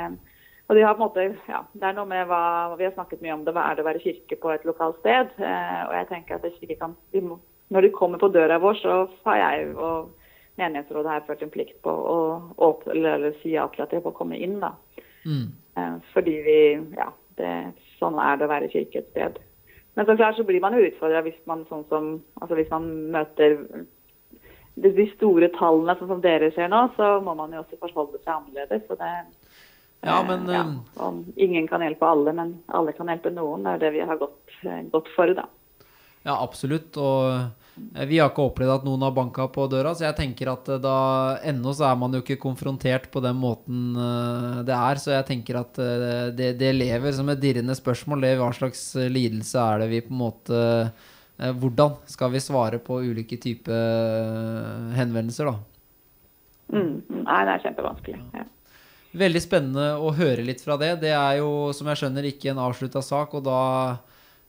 [0.72, 3.20] og de har på en måte, ja, Det er noe med hva Vi har snakket
[3.20, 3.52] mye om det.
[3.52, 5.34] Hva er det å være kirke på et lokalt sted?
[5.36, 7.36] Eh, og jeg tenker at det kan, de må,
[7.68, 8.94] Når de kommer på døra vår, så
[9.26, 10.08] har jeg og
[10.56, 12.16] menighetsrådet her ført en plikt på å
[12.56, 14.58] åpne, eller, eller si ja til at de får komme inn.
[14.64, 14.72] da.
[15.28, 15.52] Mm.
[15.76, 16.58] Eh, fordi vi
[16.96, 17.52] Ja, det,
[18.00, 19.38] sånn er det å være kirke et sted.
[19.94, 22.88] Men så klart så blir man jo utfordra hvis man sånn som, altså hvis man
[23.12, 23.58] møter
[24.80, 28.32] de store tallene sånn som dere ser nå, så må man jo også forholde seg
[28.38, 28.86] annerledes.
[28.88, 29.12] så det
[30.02, 30.62] ja, eh, men, ja,
[31.04, 33.64] og ingen kan hjelpe alle, men alle kan hjelpe noen.
[33.66, 35.30] Det er det vi har gått, eh, gått for.
[35.38, 35.46] da.
[36.26, 36.96] Ja, absolutt.
[36.98, 40.50] Og eh, vi har ikke opplevd at noen har banka på døra, så jeg tenker
[40.52, 40.96] at da
[41.46, 43.94] ennå så er man jo ikke konfrontert på den måten
[44.66, 45.00] det er.
[45.00, 45.80] Så jeg tenker at
[46.36, 48.26] det, det lever som et dirrende spørsmål.
[48.26, 50.62] Det hva slags lidelse er det vi på en måte
[51.42, 55.56] Hvordan skal vi svare på ulike typer henvendelser, da?
[56.76, 56.92] Mm,
[57.24, 58.20] nei, det er kjempevanskelig.
[58.36, 58.44] Ja.
[59.12, 60.94] Veldig spennende å høre litt fra det.
[61.02, 63.60] Det er jo, som jeg skjønner, ikke en avslutta sak, og da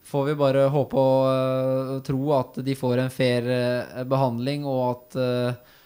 [0.08, 4.84] får vi bare håpe og uh, tro at de får en fair uh, behandling, og
[4.90, 5.80] at uh,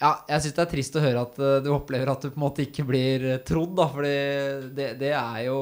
[0.00, 2.44] Ja, jeg syns det er trist å høre at du opplever at du på en
[2.46, 5.58] måte ikke blir trodd, da, for det, det, er jo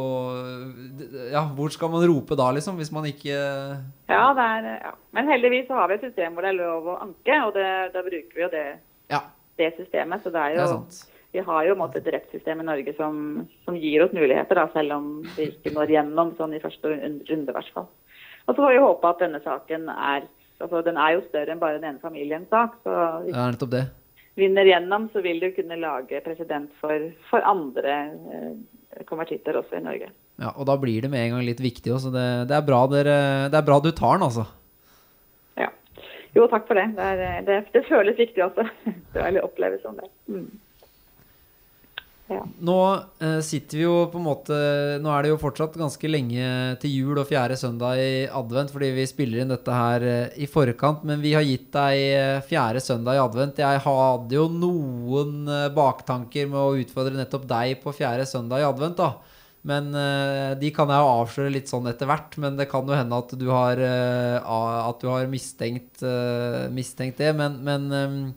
[1.33, 4.95] Ja, hvor skal man rope da, liksom, hvis man ikke Ja, det er ja.
[5.17, 7.69] Men heldigvis så har vi et system hvor det er lov å anke, og det,
[7.97, 8.67] da bruker vi jo det,
[9.11, 9.25] ja.
[9.59, 10.23] det systemet.
[10.23, 13.47] Så det er jo det er vi har jo måte et rettssystem i Norge som,
[13.67, 17.21] som gir oss muligheter, da, selv om vi ikke når gjennom sånn i første runde,
[17.29, 17.89] i hvert fall.
[18.49, 21.61] Og så får vi håpe at denne saken er altså Den er jo større enn
[21.63, 22.73] bare den ene familiens sak.
[22.83, 23.85] Så hvis Ja, nettopp det.
[24.35, 27.95] vinner gjennom, så vil du kunne lage president for, for andre
[28.35, 30.11] eh, konvertitter også i Norge.
[30.43, 32.11] Ja, og da blir det med en gang litt viktig også.
[32.11, 33.17] Det, det, er bra dere,
[33.53, 34.49] det er bra du tar den, altså.
[35.59, 35.71] Ja.
[36.35, 36.89] Jo, takk for det.
[36.99, 38.67] Det, er, det, det føles viktig også.
[39.15, 40.11] Det oppleves som det.
[40.27, 40.49] Mm.
[42.29, 42.43] Ja.
[42.61, 42.77] Nå
[43.25, 44.57] eh, sitter vi jo på en måte
[45.01, 46.45] Nå er det jo fortsatt ganske lenge
[46.83, 50.49] til jul og fjerde søndag i advent, fordi vi spiller inn dette her eh, i
[50.51, 53.63] forkant, men vi har gitt deg eh, fjerde søndag i advent.
[53.65, 58.69] Jeg hadde jo noen eh, baktanker med å utfordre nettopp deg på fjerde søndag i
[58.69, 59.39] advent, da.
[59.69, 62.37] Men eh, de kan jeg jo avsløre litt sånn etter hvert.
[62.41, 66.05] Men det kan jo hende at du har, eh, at du har mistenkt,
[66.77, 67.33] mistenkt det.
[67.41, 68.37] Men, men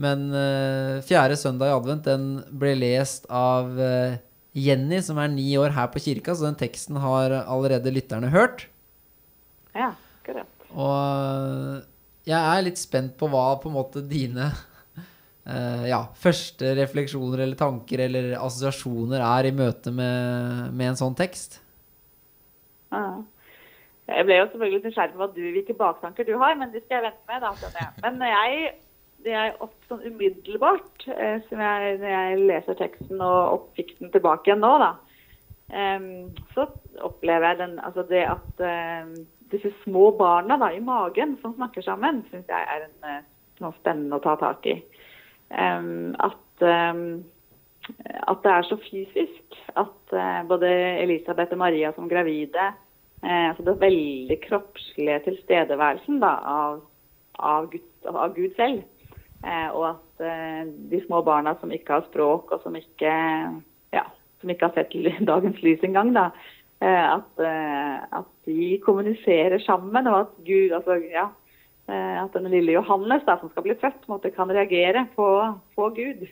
[0.00, 4.16] men uh, fjerde søndag i advent den ble lest av uh,
[4.54, 8.68] Jenny, som er ni år her på kirka, så den teksten har allerede lytterne hørt.
[9.74, 9.90] ja,
[10.26, 10.50] korrekt.
[10.74, 11.82] Og eh,
[12.30, 17.58] jeg er litt spent på hva på en måte dine uh, ja, første refleksjoner eller
[17.58, 21.60] tanker eller assosiasjoner er i møte med, med en sånn tekst.
[22.94, 23.22] Ja.
[24.04, 27.30] Jeg ble jo selvfølgelig nysgjerrig på hvilke baktanker du har, men det skal jeg vente
[27.30, 27.70] med.
[27.74, 27.86] da.
[28.04, 28.74] Men jeg,
[29.24, 34.12] det jeg opp, sånn umiddelbart, eh, jeg, når jeg leser teksten og, og fikk den
[34.14, 34.90] tilbake igjen nå, da,
[35.72, 36.08] em,
[36.54, 36.68] så
[37.04, 39.14] opplever jeg den, altså det at em,
[39.52, 43.22] disse små barna da, i magen som snakker sammen, syns jeg er en, eh,
[43.64, 44.80] noe spennende å ta tak i.
[45.54, 46.42] Em, at
[48.28, 49.58] at det er så fysisk.
[49.76, 50.70] At eh, både
[51.02, 52.70] Elisabeth og Maria som gravide
[53.24, 56.80] eh, altså Det veldig kroppslige tilstedeværelsen da, av,
[57.38, 58.82] av, Gud, av Gud selv.
[59.44, 63.14] Eh, og at eh, de små barna som ikke har språk, og som ikke,
[63.94, 64.04] ja,
[64.40, 64.94] som ikke har sett
[65.32, 66.30] dagens lys engang, da,
[66.80, 67.44] eh, at,
[68.20, 71.28] at de kommuniserer sammen, og at Gud altså, ja,
[71.84, 75.28] at den lille Johannes da, som skal bli født, måtte, kan reagere på,
[75.76, 76.24] på Gud.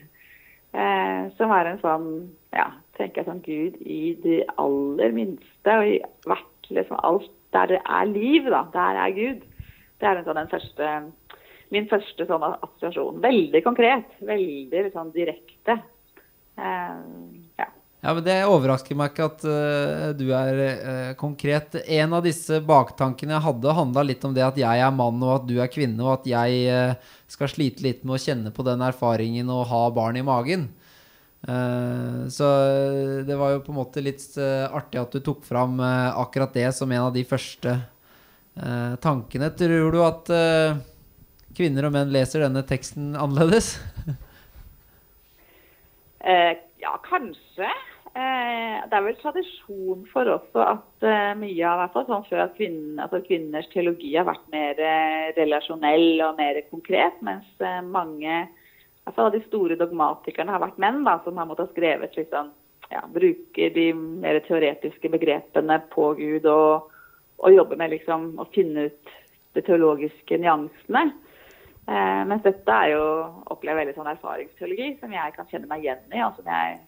[0.73, 2.05] Eh, som er en sånn
[2.49, 7.69] ja, tenker jeg sånn Gud i det aller minste, og i hvert liksom alt der
[7.69, 9.43] det er liv, da, der er Gud.
[10.01, 10.87] Det er en sånn den første,
[11.73, 13.21] min første sånn assosiasjon.
[13.23, 15.79] Veldig konkret, veldig sånn direkte.
[16.59, 17.01] Uh,
[17.57, 17.69] ja.
[18.03, 21.79] Ja, men Det overrasker meg ikke at uh, du er uh, konkret.
[21.87, 25.37] En av disse baktankene jeg hadde, handla litt om det at jeg er mann og
[25.37, 26.97] at du er kvinne, og at jeg
[27.31, 30.69] skal slite litt med å kjenne på den erfaringen å ha barn i magen.
[31.43, 32.49] Så
[33.27, 36.91] det var jo på en måte litt artig at du tok fram akkurat det som
[36.93, 37.73] en av de første
[39.03, 39.49] tankene.
[39.59, 40.31] Tror du at
[41.57, 43.77] kvinner og menn leser denne teksten annerledes?
[46.23, 47.67] Eh, ja, kanskje.
[48.15, 52.53] Eh, det er vel tradisjon for også at eh, mye av hvert sånn før at
[52.55, 58.37] kvinnen, altså kvinners teologi har vært mer eh, relasjonell og mer konkret, mens eh, mange
[59.09, 62.53] av de store dogmatikerne har vært menn da, som har måttet ha skrevet liksom,
[62.93, 66.93] ja, bruker de mer teoretiske begrepene på Gud og,
[67.41, 69.13] og jobber med liksom, å finne ut
[69.57, 71.07] de teologiske nyansene.
[71.87, 73.03] Eh, mens dette er jo
[73.51, 76.21] opplever veldig sånn erfaringsteologi som jeg kan kjenne meg igjen i.
[76.23, 76.79] og som jeg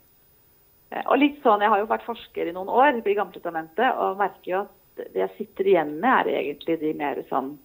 [0.92, 4.20] Eh, Og litt sånn, Jeg har jo vært forsker i noen år i Gamletestamentet og
[4.22, 7.58] merker jo at det jeg sitter igjen med, er egentlig de mer sånn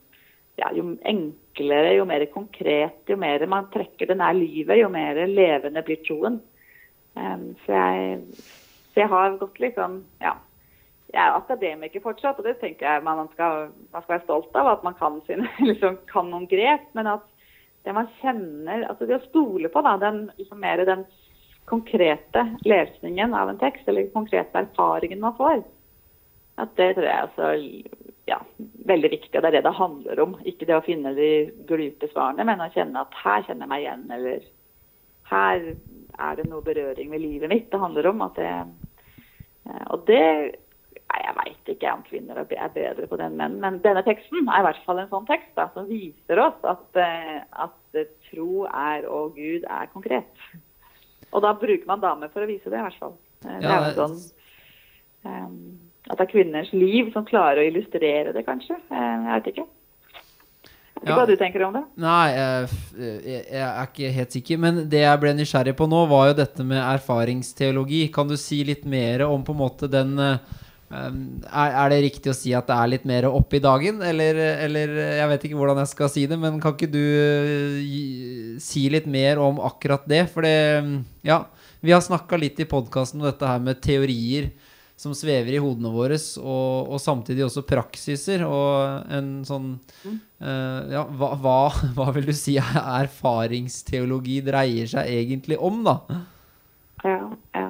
[0.58, 5.16] ja, Jo enklere, jo mer konkret, jo mer man trekker det nær livet, jo mer
[5.26, 6.40] levende blir troen.
[7.16, 8.18] Em, så, jeg,
[8.92, 10.34] så jeg har gått sånn Ja.
[11.10, 14.68] Jeg er akademiker fortsatt, og det tenker jeg man skal, man skal være stolt av.
[14.76, 16.86] At man kan, sine, liksom, kan noen grep.
[16.98, 17.26] Men at
[17.86, 21.06] det man kjenner altså Det å stole på da, den, liksom mer den
[21.70, 25.60] konkrete lesningen av en tekst, eller den konkrete erfaringen man får,
[26.60, 27.50] at det tror jeg altså,
[28.28, 28.38] ja,
[28.90, 29.34] veldig viktig.
[29.36, 30.34] Og det er det det handler om.
[30.48, 31.30] Ikke det å finne de
[31.68, 34.48] glupe svarene, men å kjenne at her kjenner jeg meg igjen, eller
[35.30, 35.68] her
[36.20, 37.70] er det noe berøring med livet mitt.
[37.70, 38.52] Det handler om at det
[39.92, 40.56] Og det
[41.10, 44.46] Nei, jeg veit ikke om kvinner er bedre på det enn menn, men denne teksten
[44.46, 48.06] er i hvert fall en sånn tekst da, som viser oss at, eh, at eh,
[48.28, 50.30] tro er og Gud er konkret.
[51.32, 53.16] Og da bruker man damer for å vise det, i hvert fall.
[53.44, 54.20] Eh, Det er jo sånn
[56.10, 58.78] at det er kvinners liv som klarer å illustrere det, kanskje.
[58.90, 59.66] Jeg vet ikke.
[59.66, 61.18] Jeg vet ikke Ja.
[61.18, 61.82] hva du tenker om det?
[61.96, 62.70] Nei, jeg,
[63.26, 64.58] jeg, er ikke helt sikker.
[64.58, 68.02] Men det jeg ble nysgjerrig på nå, var jo dette med erfaringsteologi.
[68.12, 70.16] Kan du si litt mer om på en måte den
[70.90, 74.40] er, er, det riktig å si at det er litt mer oppe i dagen, eller,
[74.66, 78.88] eller, jeg vet ikke hvordan jeg skal si det, men kan ikke du uh, si
[78.90, 80.24] litt mer om akkurat det?
[80.32, 80.56] For det
[81.26, 81.44] Ja,
[81.80, 84.50] vi har snakka litt i podkasten om dette her med teorier
[85.00, 88.42] som svever i hodene våre, og, og, samtidig også praksiser.
[88.44, 89.70] Og en sånn
[90.04, 91.60] uh, Ja, hva, hva,
[91.96, 95.96] hva, vil du si erfaringsteologi dreier seg egentlig om, da?
[97.06, 97.68] Ja, ja.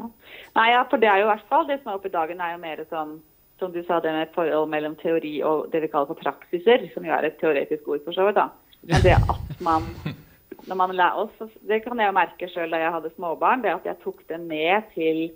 [0.56, 2.40] Nei, ja, for det er jo i hvert fall det som er oppe i dagen,
[2.40, 3.18] er jo mer sånn
[3.60, 7.04] som du sa, det med forhold mellom teori og det vi kaller for praksiser, som
[7.04, 8.40] jo er et teoretisk ord for så vidt.
[8.40, 8.48] da.
[8.88, 9.86] Men det at man
[10.68, 13.74] når man lærer oss, Det kan jeg jo merke sjøl da jeg hadde småbarn, det
[13.74, 15.30] at jeg tok det med til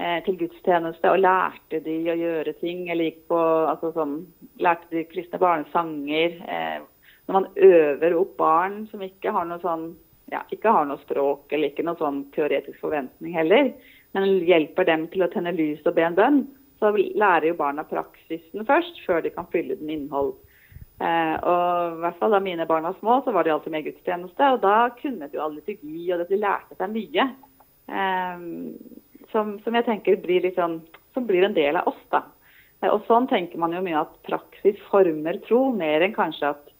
[0.00, 2.86] Eh, til gudstjeneste og lærte de å gjøre ting.
[2.88, 4.22] Eller gikk på, altså sånn,
[4.62, 6.38] lærte de kristne barnesanger.
[6.40, 6.78] Eh,
[7.28, 9.90] når man øver opp barn som ikke har noe sånn
[10.30, 13.72] ja, ikke har noe språk eller ikke noe sånn teoretisk forventning heller,
[14.16, 16.40] men hjelper dem til å tenne lys og be en bønn,
[16.80, 20.34] så lærer jo barna praksisen først, før de kan fylle den innhold.
[21.00, 23.86] Eh, og i hvert fall Da mine barn var små, så var de alltid med
[23.86, 24.50] i gudstjeneste.
[24.54, 27.28] Og da kunne de jo all liturgi, og de lærte seg mye.
[27.88, 28.44] Eh,
[29.32, 30.80] som, som, jeg tenker blir, sånn,
[31.14, 32.02] som blir en del av oss.
[32.12, 32.24] da.
[32.82, 36.72] Eh, og sånn tenker man jo mye at praksis former tro, mer enn kanskje at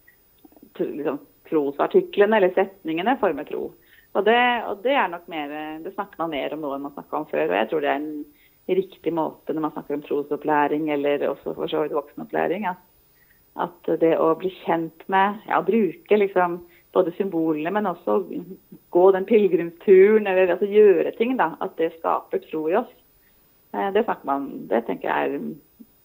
[0.81, 3.71] liksom, trosartiklene eller setningene former tro.
[4.19, 5.53] Og det, og det, er nok mer,
[5.85, 7.47] det snakker man mer om nå enn man snakka om før.
[7.47, 11.55] Og jeg tror det er en riktig måte når man snakker om trosopplæring eller også
[11.55, 12.67] for så vidt voksenopplæring.
[12.71, 12.83] At,
[13.67, 16.61] at det å bli kjent med, ja, bruke liksom
[16.93, 18.25] både symbolene, men også
[18.91, 21.53] gå den pilegrimsturen, eller altså gjøre ting, da.
[21.63, 22.91] At det skaper tro i oss.
[23.75, 25.51] Eh, det snakker man Det tenker jeg er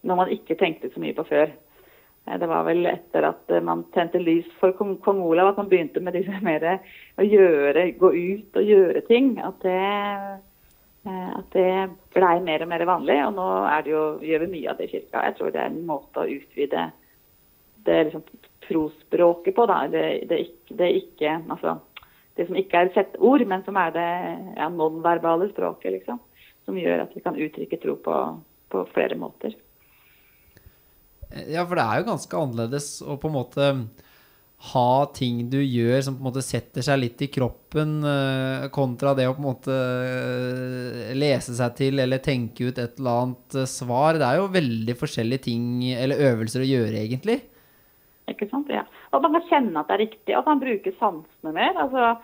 [0.06, 1.50] noe man ikke tenkte så mye på før.
[2.26, 5.70] Eh, det var vel etter at eh, man tente lys for kong, Olav at man
[5.70, 6.66] begynte med disse mer
[7.18, 9.36] å gjøre, gå ut og gjøre ting.
[9.44, 9.80] At det,
[11.06, 11.70] at det
[12.16, 13.20] blei mer og mer vanlig.
[13.28, 13.48] Og nå
[13.92, 15.26] jo, gjør vi mye av det i kirka.
[15.30, 16.90] Jeg tror det er en måte å utvide
[17.86, 18.24] det liksom
[18.66, 19.68] trosspråket på.
[19.70, 19.84] Da.
[19.92, 21.78] Det, det, det, ikke, altså,
[22.38, 24.10] det som ikke er et sett ord, men som er det
[24.58, 26.00] ja, nonverbale språket.
[26.00, 26.22] Liksom,
[26.66, 28.18] som gjør at vi kan uttrykke tro på,
[28.74, 29.54] på flere måter.
[31.52, 33.70] Ja, for det er jo ganske annerledes å på en måte
[34.72, 39.14] ha ting du gjør som på en måte setter seg litt i kroppen, eh, kontra
[39.18, 43.58] det å på en måte eh, lese seg til eller tenke ut et eller annet
[43.60, 44.18] eh, svar.
[44.18, 47.42] Det er jo veldig forskjellige ting eller øvelser å gjøre, egentlig.
[48.32, 48.72] Ikke sant?
[48.74, 48.86] Ja.
[49.14, 51.76] At man kan kjenne at det er riktig, at man bruker sansene mer.
[51.86, 52.16] Altså,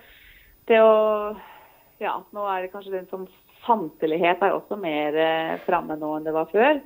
[0.71, 0.95] det å
[2.01, 3.27] Ja, nå er det kanskje den som
[3.67, 6.79] sanselighet er også mer eh, framme nå enn det var før.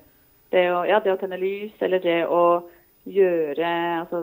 [0.53, 2.43] Det å, ja, det å tenne lys, eller det å
[3.05, 4.19] gjøre Altså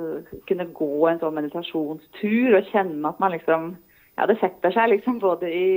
[0.49, 3.75] kunne gå en sånn meditasjonstur og kjenne at man liksom
[4.19, 5.69] Ja, det setter seg liksom både i,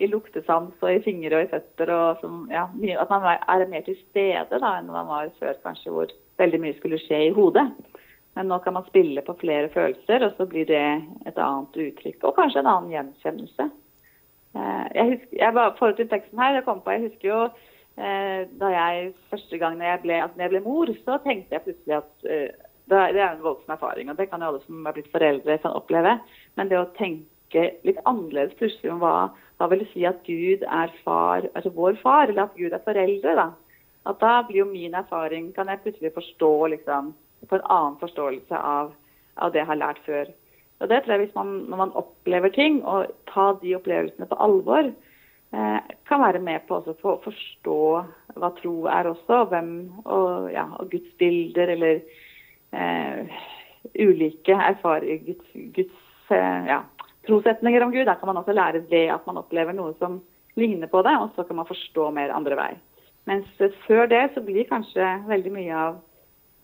[0.00, 1.92] i luktesans og i fingre og i føtter.
[1.94, 2.64] og som, ja,
[2.98, 6.78] At man er mer til stede da enn man var før, kanskje, hvor veldig mye
[6.78, 7.68] skulle skje i hodet.
[8.34, 10.82] Men nå kan man spille på flere følelser, og så blir det
[11.26, 12.24] et annet uttrykk.
[12.24, 13.66] Og kanskje en annen gjenkjennelse.
[14.56, 17.40] Eh, jeg husker, jeg var forhold til teksten her, jeg kom på, jeg husker jo
[17.96, 21.64] da jeg første gang når jeg, ble, altså når jeg ble mor, så tenkte jeg
[21.66, 24.96] plutselig at uh, det er en voldsom erfaring, og det kan jo alle som er
[24.96, 26.16] blitt foreldre kan oppleve.
[26.58, 30.64] Men det å tenke litt annerledes plutselig om hva, hva vil det si at Gud
[30.66, 33.48] er far, altså vår far, eller at Gud er foreldre, da.
[34.10, 37.12] At da blir jo min erfaring, kan jeg plutselig forstå liksom
[37.48, 38.94] få en annen forståelse av,
[39.36, 40.32] av, det jeg har lært før.
[40.80, 44.40] Og det tror jeg hvis man, Når man opplever ting, og tar de opplevelsene på
[44.40, 45.09] alvor, eh,
[45.50, 47.78] kan være med på å forstå
[48.38, 49.70] hva tro er også, og, hvem,
[50.04, 52.02] og, ja, og gudsbilder eller
[52.76, 53.40] eh,
[53.98, 56.82] ulike erfaringer, Guds, Guds eh, ja,
[57.26, 58.06] trosetninger om Gud.
[58.06, 60.20] Der kan man også lære det at man opplever noe som
[60.58, 62.70] ligner på det, og så kan man forstå mer andre vei.
[63.30, 63.50] Mens
[63.86, 65.98] før det så blir kanskje veldig mye av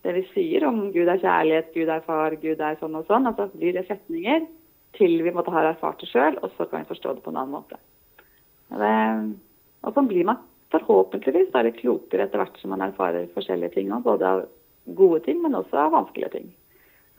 [0.07, 3.27] det vi sier om Gud er kjærlighet, Gud er far, Gud er sånn og sånn.
[3.29, 4.47] Altså blir det setninger
[4.97, 7.41] til vi måtte ha erfart det sjøl, og så kan vi forstå det på en
[7.43, 7.79] annen måte.
[8.71, 8.93] Det,
[9.87, 10.43] og sånn blir man
[10.75, 13.93] forhåpentligvis da litt klokere etter hvert som man erfarer forskjellige ting.
[14.05, 14.47] Både av
[14.99, 16.51] gode ting, men også av vanskelige ting.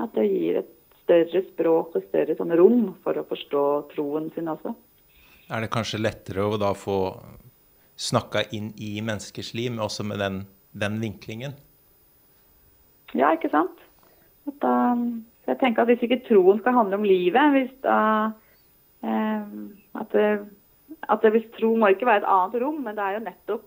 [0.03, 0.73] At det gir et
[1.07, 4.75] større språk og større sånn rom for å forstå troen sin også.
[5.47, 6.99] Er det kanskje lettere å da få
[7.97, 10.41] snakka inn i menneskers liv, også med den,
[10.75, 11.55] den vinklingen?
[13.15, 13.79] Ja, ikke sant.
[14.47, 14.73] At da,
[15.47, 17.97] jeg tenker at Hvis ikke troen skal handle om livet hvis da,
[19.03, 19.47] eh,
[20.01, 20.27] at, det,
[21.07, 23.65] at det, Hvis tro må ikke være et annet rom, men det er jo nettopp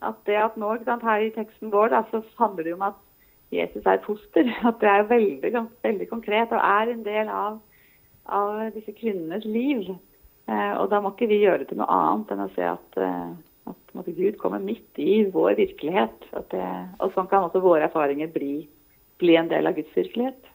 [0.00, 3.00] at det at nå sant, her i teksten vår da, så handler det om at
[3.52, 4.46] Jesus er et foster.
[4.68, 5.50] At det er veldig,
[5.82, 7.58] veldig konkret og er en del av,
[8.30, 9.90] av disse kvinnenes liv.
[10.50, 13.00] Eh, og da må ikke vi gjøre det til noe annet enn å se at,
[13.02, 13.30] eh,
[13.70, 16.24] At måtte Gud kommer midt i vår virkelighet.
[16.50, 16.62] Det,
[16.98, 18.64] og sånn kan også våre erfaringer bli,
[19.20, 20.48] bli en del av Guds virkelighet.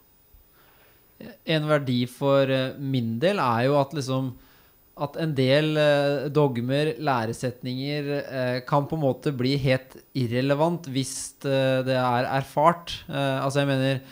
[1.46, 4.34] En verdi for eh, min del er jo at liksom
[4.96, 11.16] at en del eh, dogmer, læresetninger, eh, kan på en måte bli helt irrelevant hvis
[11.44, 13.02] eh, det er erfart.
[13.10, 14.06] Altså jeg mener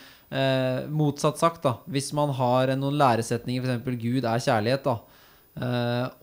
[0.90, 1.76] motsatt sagt, da.
[1.86, 4.00] Hvis man har noen læresetninger, f.eks.
[4.00, 4.96] Gud er kjærlighet, da.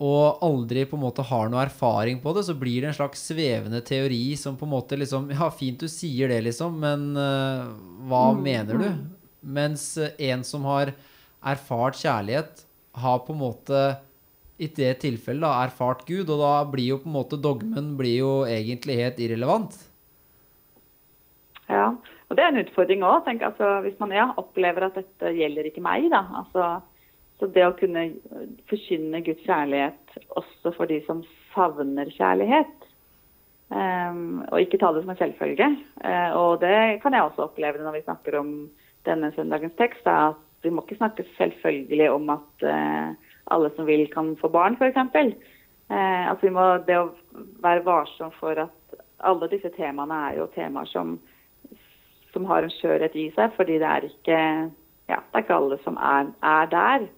[0.04, 3.22] og aldri på en måte har noe erfaring på det, så blir det en slags
[3.30, 7.08] svevende teori som på en måte liksom Ja, fint du sier det, liksom, men
[8.10, 8.86] hva mener du?
[9.42, 10.94] Mens eh, en som har
[11.42, 13.82] erfart kjærlighet, har på en måte
[14.60, 18.18] i det tilfellet da, erfart Gud, og da blir jo på en måte dogmen blir
[18.20, 19.78] jo egentlig helt irrelevant.
[21.72, 21.92] Ja,
[22.28, 23.28] og det er en utfordring òg.
[23.32, 26.22] Altså, hvis man ja, opplever at dette gjelder ikke meg, da.
[26.42, 26.68] Altså,
[27.40, 28.06] så det å kunne
[28.70, 32.86] forkynne Guds kjærlighet også for de som savner kjærlighet,
[33.72, 35.68] um, og ikke ta det som en selvfølge.
[36.04, 38.54] Uh, og det kan jeg også oppleve når vi snakker om
[39.08, 43.86] denne søndagens tekst, da, at vi må ikke snakke selvfølgelig om at uh, alle som
[43.88, 44.96] vil, kan få barn, f.eks.
[45.92, 47.10] Eh, altså vi må, det å
[47.64, 51.16] være varsom for at alle disse temaene er jo temaer som,
[52.32, 54.38] som har en skjørhet i seg, fordi det er ikke,
[55.10, 57.10] ja, det er ikke alle som er, er der.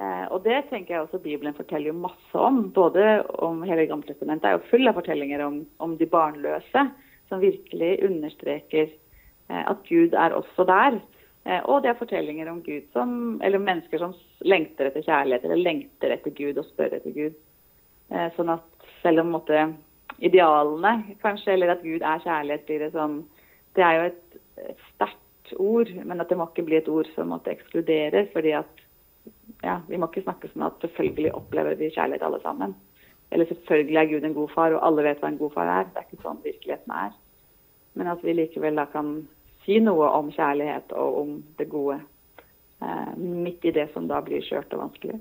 [0.00, 2.62] Eh, og det tenker jeg også Bibelen forteller jo masse om.
[2.72, 6.86] Både om hele Gamletestamentet er jo full av fortellinger om, om de barnløse,
[7.28, 11.00] som virkelig understreker eh, at Gud er også der.
[11.44, 13.12] Eh, og det er fortellinger om Gud som,
[13.44, 17.38] eller mennesker som lengter etter kjærlighet, eller lengter etter Gud og spør etter Gud.
[18.10, 19.70] Eh, sånn at selv om måtte,
[20.20, 23.22] idealene, kanskje, eller at Gud er kjærlighet, blir det sånn
[23.78, 27.30] Det er jo et sterkt ord, men at det må ikke bli et ord som
[27.30, 28.26] måtte ekskludere.
[28.32, 28.82] fordi at
[29.62, 32.74] ja, vi må ikke snakke sånn at selvfølgelig opplever vi kjærlighet alle sammen.
[33.30, 35.88] Eller selvfølgelig er Gud en god far, og alle vet hva en god far er.
[35.88, 37.12] Det er ikke sånn virkeligheten er.
[37.94, 39.12] Men at vi likevel da kan
[39.70, 42.00] si noe om kjærlighet og om det gode
[42.82, 45.20] eh, midt i det som da blir skjørt og vanskelig.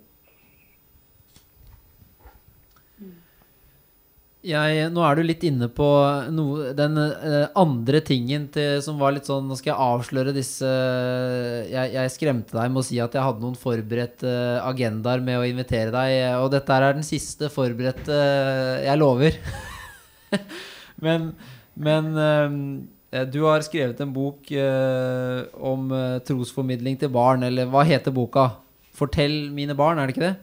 [4.40, 5.86] Jeg, nå er du litt inne på
[6.32, 10.70] noe, den eh, andre tingen til, som var litt sånn Nå skal jeg avsløre disse
[11.68, 14.32] jeg, jeg, skremte deg med å si at jeg hadde noen forberedte
[14.64, 18.22] agendaer med å invitere deg, og dette er den siste forberedte
[18.86, 19.36] Jeg lover.
[21.06, 21.34] men,
[21.76, 22.58] men eh,
[23.10, 28.52] du har skrevet en bok eh, om eh, trosformidling til barn, eller hva heter boka?
[28.94, 30.36] 'Fortell mine barn', er det ikke det?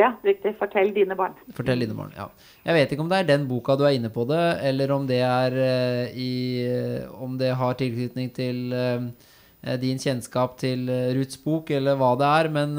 [0.00, 0.56] Ja, riktig.
[0.58, 1.36] 'Fortell dine barn'.
[1.54, 2.26] Fortell dine barn, ja.
[2.64, 5.06] Jeg vet ikke om det er den boka du er inne på det, eller om
[5.06, 6.32] det er eh, i
[7.14, 12.48] Om det har tilknytning til eh, din kjennskap til Ruths bok, eller hva det er.
[12.50, 12.74] Men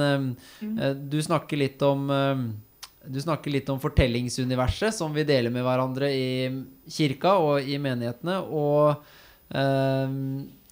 [0.60, 1.10] mm.
[1.10, 2.12] du snakker litt om
[3.08, 6.50] du snakker litt om fortellingsuniverset som vi deler med hverandre i
[6.92, 8.40] kirka og i menighetene.
[8.46, 8.96] Og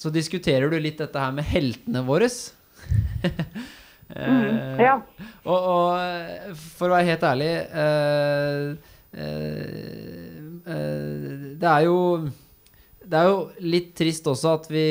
[0.04, 2.28] så diskuterer du litt dette her med heltene våre.
[4.14, 4.98] Mm, ja.
[5.48, 7.50] Og, og, for å være helt ærlig
[7.82, 8.66] eh,
[9.18, 10.36] eh,
[11.58, 11.98] Det er jo
[13.02, 14.86] Det er jo litt trist også at vi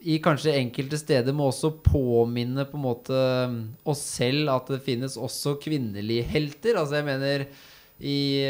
[0.00, 3.18] i kanskje enkelte steder må også påminne på en måte
[3.88, 6.78] oss selv at det finnes også kvinnelige helter.
[6.80, 7.44] Altså jeg mener
[8.00, 8.40] i,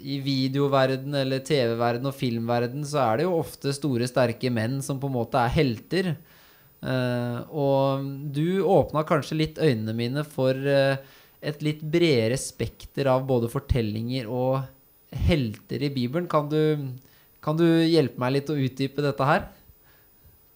[0.00, 5.00] i videoverden eller TV-verden og filmverden så er det jo ofte store, sterke menn som
[5.02, 6.14] på en måte er helter.
[6.80, 10.96] Uh, og du åpna kanskje litt øynene mine for uh,
[11.44, 14.62] et litt bredere spekter av både fortellinger og
[15.28, 16.28] helter i Bibelen.
[16.30, 16.96] Kan du,
[17.44, 19.48] kan du hjelpe meg litt å utdype dette her?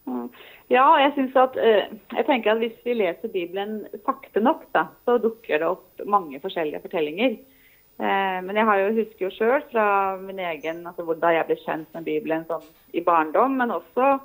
[0.05, 0.28] Mm.
[0.68, 4.88] Ja, jeg synes at uh, jeg tenker at hvis vi leser Bibelen sakte nok, da,
[5.05, 7.36] så dukker det opp mange forskjellige fortellinger.
[7.96, 12.05] men jeg jo, husker jo sjøl fra min egen, altså da jeg ble kjent med
[12.09, 14.16] Bibelen sånn i barndom, men også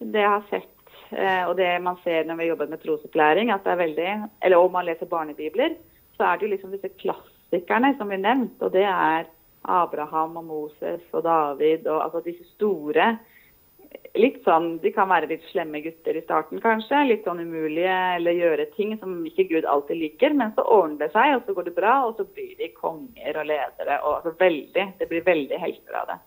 [0.00, 3.64] det jeg har sett Eh, og det man ser når vi jobber med trosopplæring, at
[3.64, 4.12] det er veldig
[4.42, 5.76] Eller om man leser barnebibler,
[6.16, 8.56] så er det jo liksom disse klassikerne som blir nevnt.
[8.60, 9.28] Og det er
[9.64, 13.18] Abraham og Moses og David og altså disse store
[14.14, 16.98] Litt sånn, De kan være litt slemme gutter i starten, kanskje.
[17.08, 20.34] Litt sånn umulige eller gjøre ting som ikke Gud alltid liker.
[20.36, 23.38] Men så ordner det seg, og så går det bra, og så blir de konger
[23.40, 24.00] og ledere.
[24.02, 26.18] og altså veldig, Det blir veldig helter av det.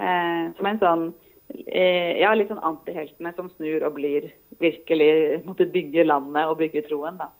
[0.00, 1.10] Eh, som en sånn
[1.50, 4.28] Eh, ja, litt sånn antiheltene som snur og blir
[4.62, 7.18] virkelig måtte bygge landet og bygge troen.
[7.18, 7.30] da.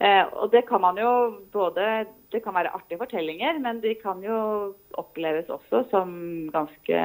[0.00, 4.20] Eh, og det kan man jo både Det kan være artige fortellinger, men de kan
[4.22, 6.10] jo oppleves også som
[6.52, 6.98] ganske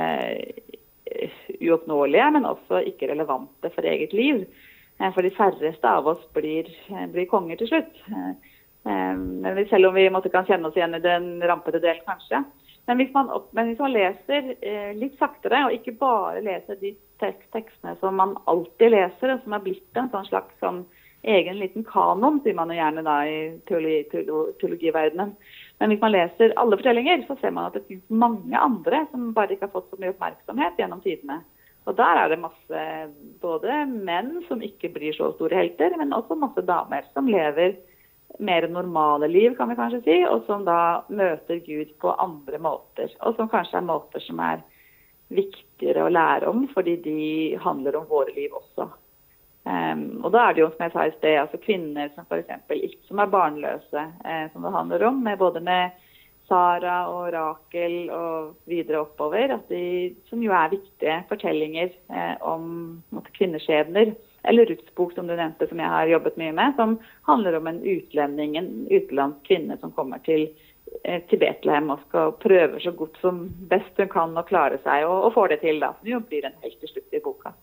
[1.60, 4.44] uoppnåelige, men også ikke relevante for eget liv.
[5.02, 6.70] For de færreste av oss blir,
[7.12, 8.04] blir konger til slutt.
[8.86, 12.44] Eh, men selv om vi måtte kan kjenne oss igjen i den rampete delen, kanskje.
[12.88, 16.92] Men hvis man, men hvis man leser eh, litt saktere, og ikke bare leser de
[17.24, 20.84] tekstene som man alltid leser, og som er blitt en sånn slags sånn
[21.24, 23.38] egen liten kanon, sier man jo gjerne da i
[23.70, 24.24] teologi,
[24.60, 25.34] teologiverdenen.
[25.80, 29.32] Men hvis man leser alle fortellinger, så ser man at det finnes mange andre som
[29.36, 31.40] bare ikke har fått så mye oppmerksomhet gjennom tidene.
[31.88, 32.84] Og der er det masse
[33.44, 37.76] både menn som ikke blir så store helter, men også masse damer som lever
[38.40, 43.12] mer normale liv, kan vi kanskje si, og som da møter Gud på andre måter.
[43.22, 44.64] Og som kanskje er måter som er
[45.34, 47.20] viktigere å lære om, fordi de
[47.62, 48.90] handler om våre liv også.
[49.64, 52.98] Um, og da er det jo, som jeg sa i sted, altså kvinner som f.eks.
[53.08, 55.94] som er barnløse, eh, som det handler om, med både med
[56.50, 62.68] Sara og Rakel og videre oppover, de, som jo er viktige fortellinger eh, om
[63.16, 64.14] måtte, kvinneskjebner.
[64.44, 66.98] Eller Ruths bok, som du nevnte, som jeg har jobbet mye med, som
[67.30, 70.50] handler om en utlending, en utenlandsk kvinne som kommer til,
[71.08, 75.30] eh, til og skal prøve så godt som best hun kan å klare seg, og,
[75.30, 75.94] og får det til, da.
[76.00, 77.56] Som jo blir en helt til slutt i boka.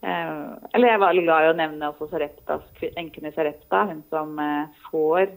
[0.00, 4.36] Eh, eller jeg var glad i å nevne også Sareptas, enken i Sarepta, hun som
[4.42, 5.32] eh, får,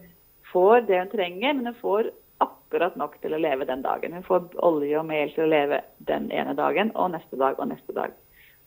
[0.51, 4.14] får det hun trenger, men hun får akkurat nok til å leve den dagen.
[4.18, 7.72] Hun får olje og mel til å leve den ene dagen, og neste dag og
[7.72, 8.14] neste dag.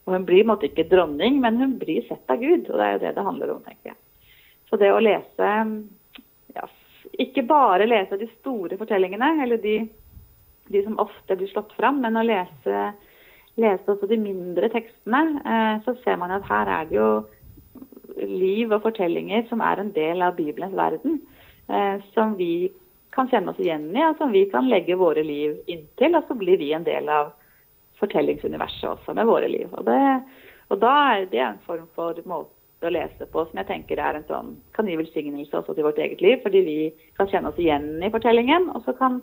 [0.04, 2.92] Og Hun blir måtte ikke dronning, men hun blir sett av Gud, og det er
[2.92, 4.00] jo det det handler om, tenker jeg.
[4.68, 5.50] Så det å lese
[6.54, 6.68] ja,
[7.20, 9.78] Ikke bare lese de store fortellingene, eller de,
[10.72, 12.84] de som ofte blir slått fram, men å lese,
[13.60, 17.10] lese også de mindre tekstene, eh, så ser man at her er det jo
[18.24, 21.20] liv og fortellinger som er en del av Bibelens verden,
[21.68, 22.72] eh, som vi
[23.14, 26.34] kan kjenne oss igjen i, og som vi kan legge våre liv inntil, og så
[26.38, 27.30] blir vi en del av
[28.00, 29.70] fortellingsuniverset også med våre liv.
[29.70, 30.00] Og, det,
[30.74, 32.50] og da er det en form for måte
[32.84, 36.00] å lese på som jeg tenker er en sånn, kan gi velsignelse også til vårt
[36.02, 36.78] eget liv, fordi vi
[37.16, 39.22] kan kjenne oss igjen i fortellingen, og så kan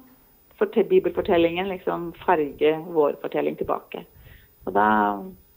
[0.61, 4.05] bibelfortellingen liksom farge vår fortelling tilbake.
[4.66, 4.88] Og da,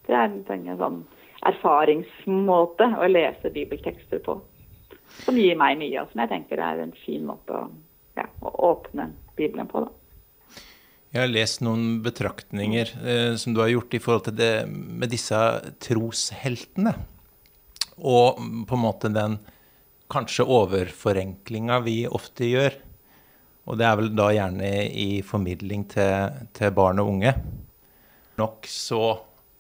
[0.05, 0.99] Det er en, sånn
[1.45, 4.39] erfaringsmåte å lese bibeltekster på.
[5.25, 7.69] Som gir meg mye, og som jeg tenker er en fin måte å,
[8.19, 9.85] ja, å åpne Bibelen på.
[9.85, 9.93] da.
[11.15, 15.13] Jeg har lest noen betraktninger eh, som du har gjort i forhold til det med
[15.13, 15.41] disse
[15.85, 16.95] trosheltene.
[18.03, 19.39] Og på en måte den
[20.11, 22.81] kanskje overforenklinga vi ofte gjør.
[23.65, 27.33] Og det er vel da gjerne i formidling til, til barn og unge.
[28.39, 29.01] Nok så,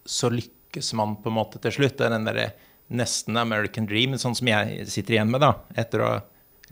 [0.05, 1.97] så lykkes man på en måte til slutt.
[1.99, 2.49] Det er den derre
[2.95, 6.21] nesten American dream, sånn som jeg sitter igjen med da, etter å ha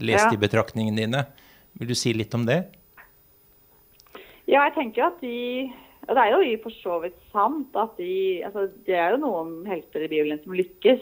[0.03, 0.31] lest Ja.
[0.31, 1.27] de betraktningene dine.
[1.79, 2.65] Vil du si litt om det?
[4.47, 5.73] Ja, jeg tenker at de
[6.09, 9.65] Og det er jo for så vidt sant at de altså Det er jo noen
[9.71, 10.99] helter i Bibelen som lykkes.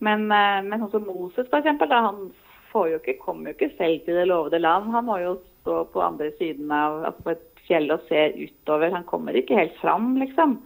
[0.00, 2.30] Men, eh, men sånn som Moses, eksempel, han
[2.70, 4.90] får jo ikke, kommer jo ikke selv til det lovede land.
[4.92, 8.92] Han må jo stå på andre siden av altså på et fjell og se utover.
[8.92, 10.58] Han kommer ikke helt fram, liksom.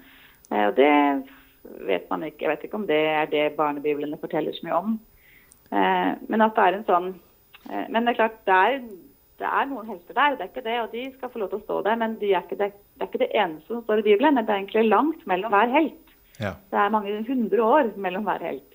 [0.50, 0.90] Eh, Og det
[1.86, 2.44] vet man ikke.
[2.44, 4.98] Jeg vet ikke om det er det barnebiblene forteller så mye om.
[5.70, 7.08] Eh, Men at det er en sånn
[7.70, 8.80] eh, Men det er klart, det er,
[9.40, 10.80] det er noen helter der, det er ikke det.
[10.82, 13.06] Og de skal få lov til å stå der, men de er ikke det, det
[13.06, 14.40] er ikke det eneste som står i Bibelen.
[14.40, 16.14] Det er egentlig langt mellom hver helt.
[16.40, 16.56] Ja.
[16.70, 18.70] Det er mange hundre år mellom hver helt.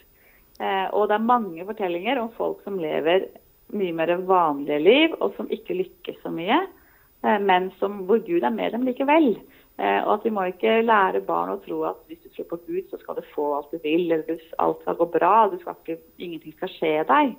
[0.91, 3.29] Og det er mange fortellinger om folk som lever
[3.71, 6.57] mye mer vanlige liv, og som ikke lykkes så mye,
[7.21, 9.33] men som, hvor Gud er med dem likevel.
[9.79, 12.59] Eh, og at vi må ikke lære barn å tro at hvis du tror på
[12.67, 15.77] Gud, så skal du få alt du vil, eller alt skal gå bra, du skal
[15.79, 17.35] ikke, ingenting skal skje deg.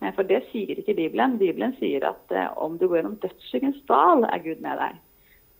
[0.00, 1.36] Eh, for det sier ikke Bibelen.
[1.40, 5.02] Bibelen sier at eh, om du går gjennom dødsskyggens dal, er Gud med deg.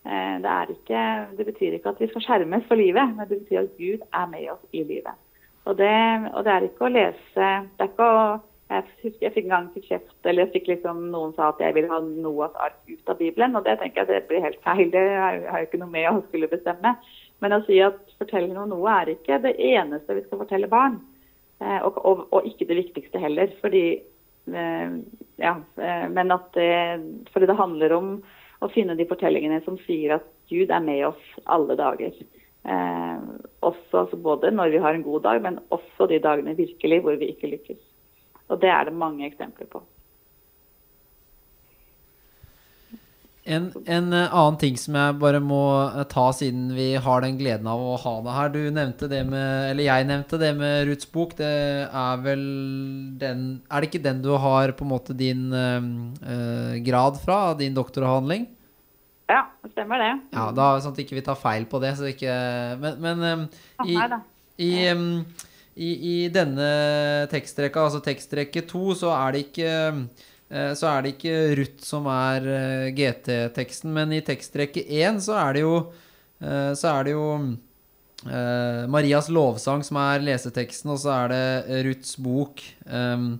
[0.09, 1.03] Eh, Det, ikke,
[1.37, 4.33] det betyr ikke at vi skal skjermes for livet, men det betyr at Gud er
[4.33, 5.21] med oss i livet.
[5.65, 5.95] Og det,
[6.33, 8.25] og det er ikke å lese det er ikke å,
[8.73, 11.61] Jeg husker jeg fikk en gang fikk kjeft, eller jeg fikk liksom, noen sa at
[11.61, 13.57] jeg ville ha Noas ark ut av Bibelen.
[13.59, 14.89] Og det tenker jeg det blir helt feil.
[14.95, 16.95] Det har jo ikke noe med å skulle bestemme.
[17.45, 21.01] Men å si at fortelling om noe er ikke det eneste vi skal fortelle barn.
[21.61, 23.53] Eh, og, og, og ikke det viktigste heller.
[23.61, 24.97] Fordi eh,
[25.43, 26.73] ja, eh, men at det,
[27.35, 28.13] fordi det handler om
[28.63, 32.15] å finne de fortellingene som sier at Gud er med oss alle dager.
[32.63, 33.23] Eh,
[33.67, 37.19] også altså både når vi har en god dag, men også de dagene virkelig hvor
[37.19, 37.81] vi ikke lykkes.
[38.51, 39.83] Og det er det mange eksempler på.
[43.43, 47.41] En, en eh, annen ting som jeg bare må eh, ta siden vi har den
[47.41, 48.53] gleden av å ha deg her.
[48.55, 51.35] Du nevnte det med Eller jeg nevnte det med Ruths bok.
[51.41, 51.51] Det
[51.89, 52.45] er vel
[53.19, 55.89] den Er det ikke den du har på en måte din eh,
[56.23, 57.41] eh, grad fra?
[57.59, 58.47] Din doktoravhandling?
[59.33, 60.13] Ja, det stemmer det.
[60.37, 61.97] Ja, da sånn at ikke vi tar feil på det.
[61.99, 62.37] Så ikke
[62.83, 63.47] Men, men eh,
[63.91, 63.99] i,
[64.63, 65.09] i, em,
[65.75, 65.91] i,
[66.25, 66.69] I denne
[67.33, 72.09] tekstrekka, altså tekstrekke to, så er det ikke eh, så er det ikke Ruth som
[72.13, 75.77] er eh, GT-teksten, men i tekstrekke 1 så er det jo
[76.45, 77.27] eh, er det jo
[78.29, 83.35] eh, Marias lovsang som er leseteksten, og så er det Ruths bok ehm,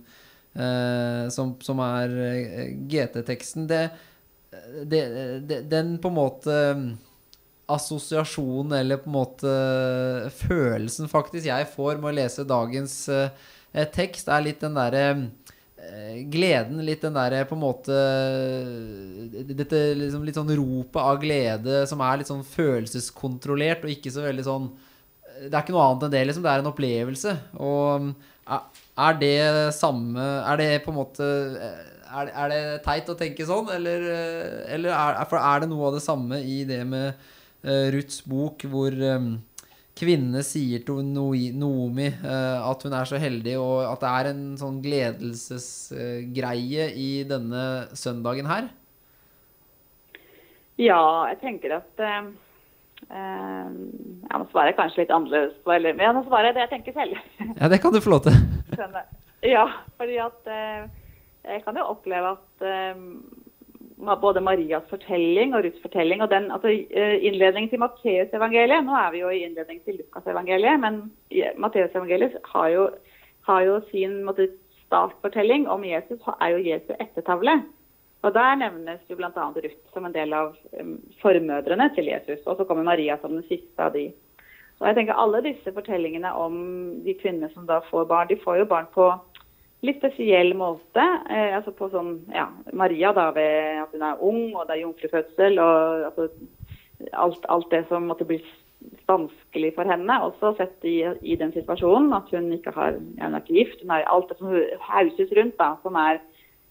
[0.57, 3.69] eh, som, som er eh, GT-teksten.
[3.69, 3.83] Det,
[4.89, 5.03] det,
[5.49, 6.59] det, den på en måte
[7.75, 9.53] assosiasjonen, eller på en måte
[10.43, 16.23] følelsen faktisk jeg får med å lese dagens eh, tekst, er litt den derre eh,
[16.31, 17.99] gleden, litt den derre på en måte
[19.53, 24.25] Dette liksom litt sånn ropet av glede som er litt sånn følelseskontrollert, og ikke så
[24.27, 24.69] veldig sånn
[25.47, 26.43] Det er ikke noe annet enn det, liksom.
[26.45, 27.31] Det er en opplevelse.
[27.57, 28.11] Og
[28.43, 29.39] er, er det
[29.75, 31.27] samme Er det på en måte
[32.13, 34.03] er, det teit å tenke sånn, eller,
[34.69, 37.31] eller er, er, det noe av det samme i det med
[37.63, 39.39] Ruths bok, hvor um,
[39.95, 44.57] kvinnene sier til Noomi uh, at hun er så heldig, og at det er en
[44.59, 48.67] sånn gledelsesgreie i denne søndagen her?
[50.81, 52.23] Ja, jeg tenker at uh,
[53.13, 56.73] Jeg nå svarer jeg kanskje litt annerledes, på eller, men nå svarer jeg det jeg
[56.77, 57.13] tenker selv.
[57.61, 58.35] ja, det kan du få lov til.
[59.45, 59.65] ja,
[59.99, 60.41] fordi at
[61.43, 62.51] jeg kan jo oppleve at
[64.21, 69.11] både Marias fortelling og Ruths fortelling og den, altså eh, innledningen til Matteusevangeliet Nå er
[69.13, 70.99] vi jo i innledningen til Lukasevangeliet, men
[71.57, 72.97] Matteusevangeliet har,
[73.47, 74.49] har jo sin måte,
[74.93, 77.61] startfortelling om Jesus, er jo Jesu ettertavle.
[78.23, 79.31] Og Der nevnes jo bl.a.
[79.35, 82.39] Ruth som en del av um, formødrene til Jesus.
[82.45, 84.11] Og så kommer Maria som den siste av de.
[84.79, 86.55] Og jeg tenker Alle disse fortellingene om
[87.03, 89.09] de kvinnene som da får barn, de får jo barn på
[89.83, 91.03] litt spesiell måte.
[91.29, 94.83] Eh, altså på sånn, ja, Maria da ved at hun er ung, og det er
[94.85, 95.59] jomfrufødsel.
[95.59, 96.29] og altså,
[97.11, 98.39] alt, alt, det som måtte bli
[99.09, 100.19] vanskelig for henne.
[100.27, 103.83] Også sett i, i den situasjonen at hun ikke har, ja, hun er ikke gift.
[103.83, 104.55] Hun har alt det som
[104.87, 106.21] hauses rundt, da, som er,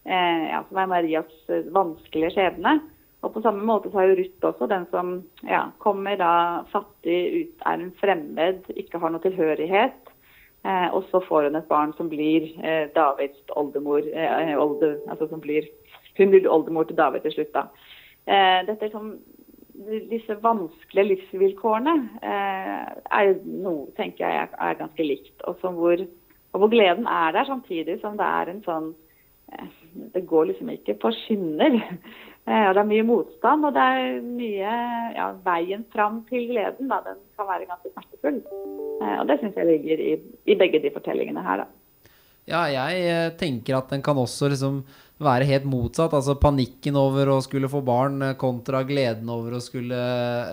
[0.06, 2.78] eh, ja, som er Marias eh, vanskelige skjebne.
[3.22, 5.12] Og på samme måte så har jo Ruth også den som
[5.46, 6.32] ja, kommer da
[6.72, 10.01] fattig ut, er en fremmed, ikke har noe tilhørighet.
[10.64, 14.06] Eh, og så får hun et barn som blir eh, Davids oldemor.
[14.06, 15.66] Eh, olde, altså som blir,
[16.18, 17.54] hun blir oldemor til David til slutt.
[17.54, 17.66] da.
[18.68, 19.16] Dette er som,
[20.10, 25.34] Disse vanskelige livsvilkårene eh, er noe tenker jeg er, ganske likt.
[25.48, 26.04] Og, hvor,
[26.52, 28.92] og, hvor, gleden er der, samtidig som det er en sånn
[29.50, 29.72] eh,
[30.14, 31.80] Det går liksom ikke på skinner.
[32.43, 34.70] Eh, og det er mye motstand, og det er mye
[35.14, 38.40] ja, Veien fram til gleden da, den kan være ganske smertefull.
[38.99, 40.16] Eh, og det syns jeg ligger i,
[40.51, 41.68] i, begge de fortellingene her, da.
[42.51, 44.80] Ja, jeg eh, tenker at den kan også liksom
[45.22, 46.16] være helt motsatt.
[46.18, 50.03] Altså panikken over å skulle få barn kontra gleden over å skulle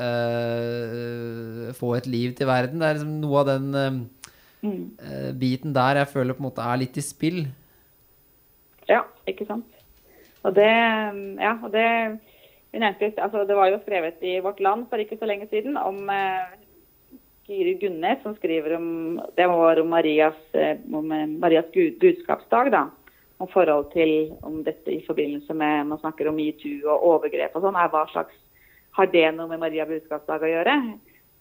[0.05, 2.77] eh, få et liv til verden.
[2.77, 3.89] Det er liksom noe av den eh,
[4.69, 4.85] mm.
[5.41, 7.41] biten der jeg føler på en måte er litt i spill.
[8.85, 9.78] Ja, ikke sant.
[10.47, 10.71] Og det,
[11.41, 11.87] ja, og det,
[13.17, 16.53] altså det var jo skrevet i Vårt Land for ikke så lenge siden om eh,
[17.49, 22.71] Giri Gunnes som skriver om Det var om Marias, eh, om Marias gud, budskapsdag.
[22.71, 22.87] da,
[23.37, 27.65] Om forhold til om dette i forbindelse med Man snakker om metoo og overgrep og
[27.65, 27.79] sånn.
[27.89, 28.35] Hva slags
[28.91, 30.75] Har det noe med Maria budskapsdag å gjøre?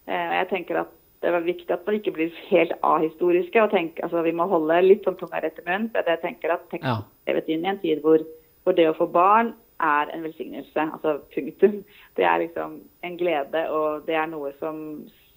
[0.07, 3.63] Eh, jeg tenker at det var viktig at man ikke blir helt ahistoriske.
[3.63, 5.91] og tenk, altså Vi må holde litt sånn tunga rett i munnen.
[5.91, 8.23] for Jeg tenker at teksten er skrevet inn i en tid hvor
[8.69, 10.85] for det å få barn er en velsignelse.
[10.93, 11.83] Altså punktum.
[12.17, 14.81] Det er liksom en glede, og det er noe som,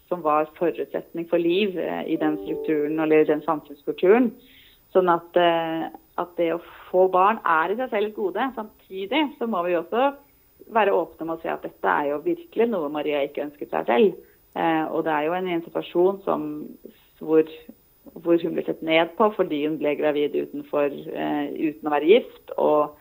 [0.10, 4.32] som var forutsetning for liv eh, i den strukturen eller den samfunnskulturen.
[4.92, 5.88] Sånn at, eh,
[6.20, 8.50] at, det å få barn er i seg selv et gode.
[8.58, 10.10] Samtidig så må vi også
[10.72, 13.88] være åpne med å si at dette er jo virkelig noe Maria ikke ønsket seg
[13.88, 14.18] selv.
[14.58, 16.50] Eh, og det er jo en, situasjon som,
[17.22, 17.48] hvor,
[18.18, 22.12] hvor, hun ble sett ned på fordi hun ble gravid utenfor, eh, uten å være
[22.12, 22.58] gift.
[22.58, 22.98] og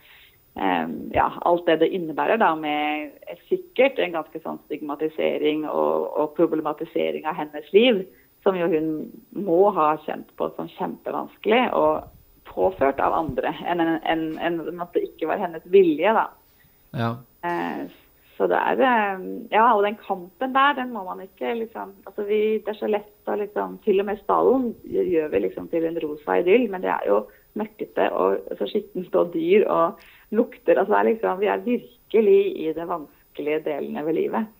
[0.61, 3.15] ja, alt det det innebærer da med
[3.49, 8.03] sikkert en ganske sånn stigmatisering og, og, problematisering av hennes liv,
[8.45, 8.91] som jo hun
[9.37, 12.11] må ha kjent på som kjempevanskelig og
[12.51, 16.13] påført av andre enn en, en, en, at det ikke var hennes vilje.
[16.17, 16.29] da.
[16.99, 17.11] Ja.
[17.47, 17.89] Eh,
[18.41, 22.23] så det er ehm, Ja, og den kampen der, den må man ikke liksom altså
[22.25, 25.85] vi, Det er så lett å liksom Til og med stallen gjør vi liksom til
[25.85, 27.19] en rosa idyll, men det er jo
[27.59, 30.01] møkkete og så skittent og dyr og
[30.35, 30.79] lukter.
[30.79, 34.55] Altså er liksom, vi er virkelig i de vanskelige delene ved livet.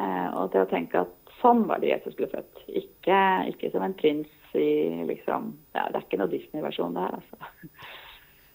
[0.00, 2.62] Eh, og til å tenke at sånn var det Jesus ble født.
[2.68, 3.22] Ikke,
[3.52, 4.28] ikke som en prins
[4.58, 7.50] i liksom ja, Det er ikke noe Disney-versjon, det her, altså.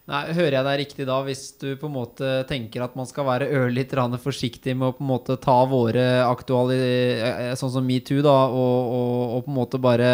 [0.06, 3.26] Nei, Hører jeg deg riktig da, hvis du på en måte tenker at man skal
[3.26, 8.22] være ørlitt forsiktig med å på en måte ta våre aktuelle eh, Sånn som metoo,
[8.22, 10.12] da, og, og, og, på en måte bare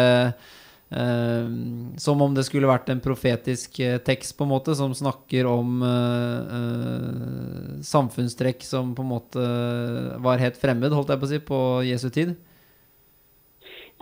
[0.92, 1.48] eh,
[1.98, 5.82] som om det skulle vært en profetisk uh, tekst, på en måte, som snakker om
[5.82, 9.48] uh, samfunnstrekk som på en måte
[10.22, 12.36] var helt fremmed, holdt jeg på å si, på Jesu tid?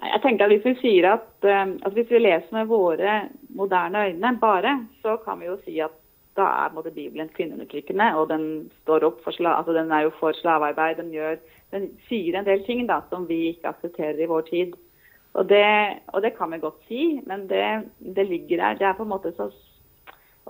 [0.00, 4.36] Jeg tenker at Hvis vi sier at, at hvis vi leser med våre moderne øyne
[4.40, 5.96] bare, så kan vi jo si at
[6.38, 8.44] da er både Bibelen kvinneundertrykkende, og den
[8.82, 10.96] står opp for altså den er jo for slavearbeid.
[10.96, 11.36] Den, gjør,
[11.74, 14.76] den sier en del ting da, som vi ikke aksepterer i vår tid.
[15.38, 15.66] Og det,
[16.10, 18.78] og det kan vi godt si, men det, det, ligger der.
[18.78, 19.50] Det er på en måte så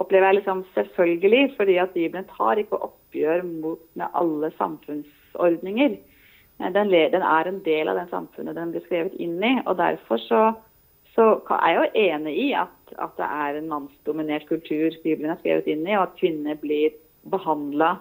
[0.01, 5.99] opplever jeg liksom selvfølgelig, fordi at Bibelen tar ikke oppgjør mot med alle samfunnsordninger.
[6.61, 9.55] Den, den, er en del av den samfunnet den blir skrevet inn i.
[9.67, 10.41] og Derfor så,
[11.15, 15.41] så er jeg jo enig i at, at, det er en mannsdominert kultur Bibelen er
[15.41, 16.97] skrevet inn i, og at kvinner blir
[17.29, 17.97] behandla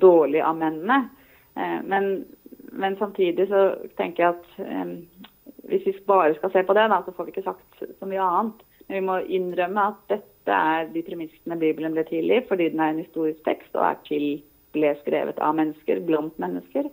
[0.00, 1.08] dårlig av mennene.
[1.56, 2.24] Eh, men,
[2.72, 3.64] men, samtidig så
[4.00, 4.94] tenker jeg at um,
[5.70, 8.22] hvis vi bare skal se på det, da, så får vi ikke sagt så mye
[8.22, 8.62] annet.
[8.86, 12.82] Men vi må innrømme at dette er de premissene Bibelen ble til i, fordi den
[12.82, 14.26] er en historisk tekst og er til,
[14.74, 16.88] ble skrevet av mennesker, blant mennesker.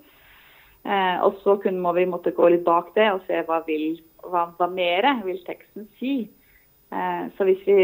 [0.88, 4.00] Eh, og så kunne, må vi måtte gå litt bak det og se hva, vil,
[4.24, 6.14] hva, hva mer vil teksten si.
[6.90, 7.80] Eh, så hvis vi,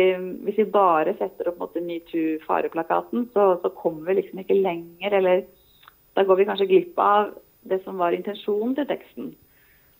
[0.47, 5.17] hvis vi, bare setter opp metoo-fareplakaten, så, så, kommer vi liksom ikke lenger.
[5.19, 5.43] Eller
[6.15, 7.33] da går vi kanskje glipp av
[7.69, 9.33] det som var intensjonen til teksten.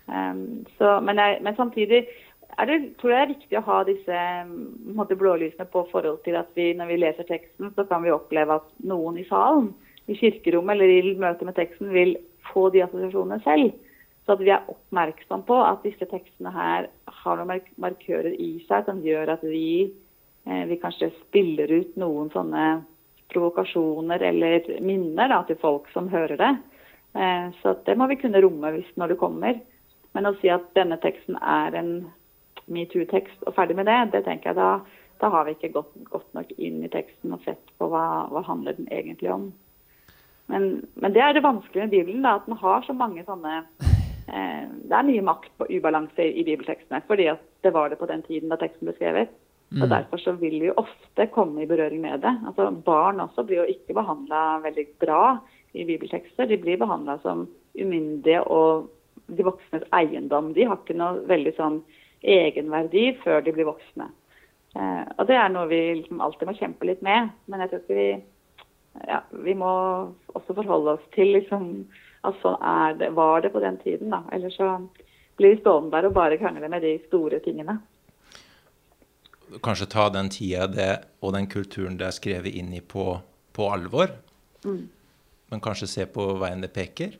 [0.05, 2.03] Um, så, men, jeg, men, samtidig
[2.67, 4.19] det, tror jeg det er viktig å ha disse
[4.95, 8.59] måte, blålysene på forhold til at vi når vi leser teksten, så kan vi oppleve
[8.59, 9.73] at noen i salen,
[10.05, 12.15] i kirkerommet eller i møte med teksten, vil
[12.51, 13.73] få de assosiasjonene selv.
[14.25, 16.87] Så at vi er oppmerksom på at disse tekstene her
[17.21, 19.91] har noen markører i seg som gjør at vi,
[20.45, 22.65] eh, vi kanskje spiller ut noen sånne
[23.33, 26.51] provokasjoner eller minner da, til folk som hører det.
[27.15, 29.61] Eh, så det må vi kunne romme hvis når det kommer.
[30.15, 31.91] Men å si at denne teksten er en
[32.71, 34.69] metoo-tekst og ferdig med det, det tenker jeg da,
[35.21, 38.43] da har vi ikke gått godt nok inn i teksten og sett på hva, hva
[38.47, 39.49] handler den egentlig om.
[40.51, 43.63] Men, men, det er det vanskelige med Bibelen, da, at den har så mange sånne
[43.81, 48.09] eh, Det er mye makt og ubalanse i bibeltekstene, fordi at det var det på
[48.09, 49.33] den tiden da teksten ble skrevet.
[49.73, 49.81] Mm.
[49.81, 52.35] Og Derfor så vil vi ofte komme i berøring med det.
[52.45, 55.23] Altså Barn også blir jo ikke behandla veldig bra
[55.73, 56.45] i bibeltekster.
[56.45, 58.91] De blir behandla som umyndige og
[59.27, 60.53] de voksnes eiendom.
[60.53, 61.81] De har ikke noe veldig sånn
[62.25, 64.09] egenverdi før de blir voksne.
[64.75, 67.31] Eh, og Det er noe vi liksom alltid må kjempe litt med.
[67.47, 68.09] Men jeg tror ikke vi
[69.03, 69.71] ja, vi må
[70.35, 71.65] også forholde oss til liksom,
[72.27, 74.13] at sånn det, var det på den tiden.
[74.13, 74.23] da.
[74.31, 74.77] Eller så
[75.35, 77.79] blir vi stående der og bare krangle med de store tingene.
[79.63, 83.19] Kanskje ta den tida det, og den kulturen det er skrevet inn i, på,
[83.53, 84.15] på alvor?
[84.65, 84.87] Mm.
[85.51, 87.19] Men kanskje se på veien det peker?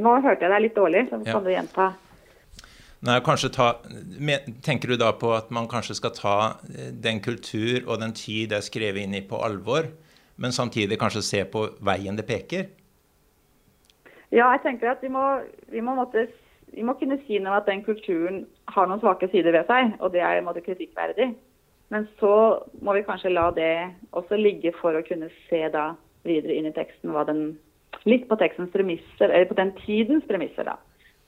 [0.00, 1.92] Nå hørte jeg deg litt dårlig, så kan du gjenta.
[3.04, 3.18] Nei,
[3.52, 3.66] ta,
[4.64, 6.36] Tenker du da på at man kanskje skal ta
[6.72, 9.90] eh, den kultur og den tid det er skrevet inn i, på alvor?
[10.36, 12.66] men samtidig kanskje se på veien det peker?
[14.34, 15.22] Ja, jeg tenker at vi må,
[15.70, 16.26] vi må, måtte,
[16.74, 19.94] vi må kunne si noe om at den kulturen har noen svake sider ved seg,
[20.00, 21.30] og det er en måte kritikkverdig.
[21.94, 22.34] Men så
[22.82, 23.74] må vi kanskje la det
[24.16, 25.92] også ligge for å kunne se da
[26.26, 27.52] videre inn i teksten hva den
[28.04, 30.76] Litt på tekstens premisser, eller på den tidens premisser, da.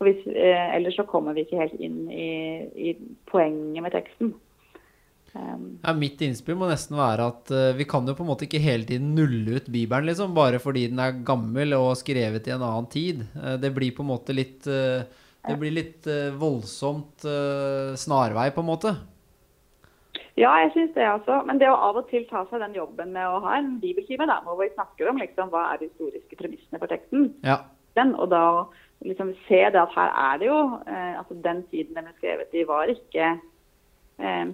[0.04, 2.28] Hvis, eh, ellers så kommer vi ikke helt inn i,
[2.76, 2.96] i
[3.30, 4.34] poenget med teksten.
[5.36, 8.46] Um, ja, mitt innspill må nesten være at uh, vi kan jo på en måte
[8.46, 12.54] ikke hele tiden nulle ut Bibelen, liksom, bare fordi den er gammel og skrevet i
[12.54, 13.24] en annen tid.
[13.36, 15.04] Uh, det blir på en måte litt uh,
[15.46, 16.06] Det blir litt
[16.40, 17.22] voldsomt
[18.02, 18.90] snarvei, på en måte.
[20.37, 21.41] Ja, jeg syns det også.
[21.49, 24.28] Men det å av og til ta seg den jobben med å ha en bibeltime,
[24.28, 27.62] der hvor vi snakker om liksom, hva er de historiske premissene for teksten, ja.
[27.97, 28.45] den, og da
[29.05, 32.64] liksom se det at her er det jo altså Den tiden den ble skrevet i,
[32.68, 33.26] var ikke
[34.20, 34.53] eh,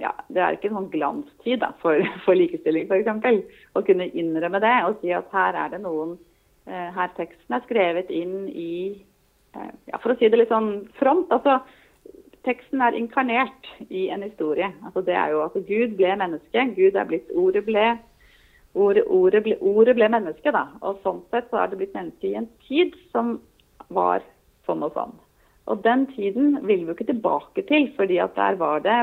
[0.00, 3.52] ja, det er ikke en sånn glanstid da, for, for likestilling, f.eks.
[3.76, 6.16] Å kunne innrømme det og si at her er det noen
[6.68, 8.72] eh, Her teksten er skrevet inn i
[9.56, 11.28] eh, ja, For å si det litt sånn front.
[11.32, 11.60] altså
[12.44, 14.70] Teksten er inkarnert i en historie.
[14.84, 16.64] altså Det er jo at Gud ble menneske.
[16.76, 17.98] Gud er blitt Ordet ble
[18.74, 20.52] ordet, ordet, ble, ordet ble menneske.
[20.52, 23.38] da, og Sånn sett så er det blitt menneske i en tid som
[23.88, 24.24] var
[24.66, 25.16] sånn og sånn.
[25.70, 29.00] Og den tiden vil vi jo ikke tilbake til, fordi at der var det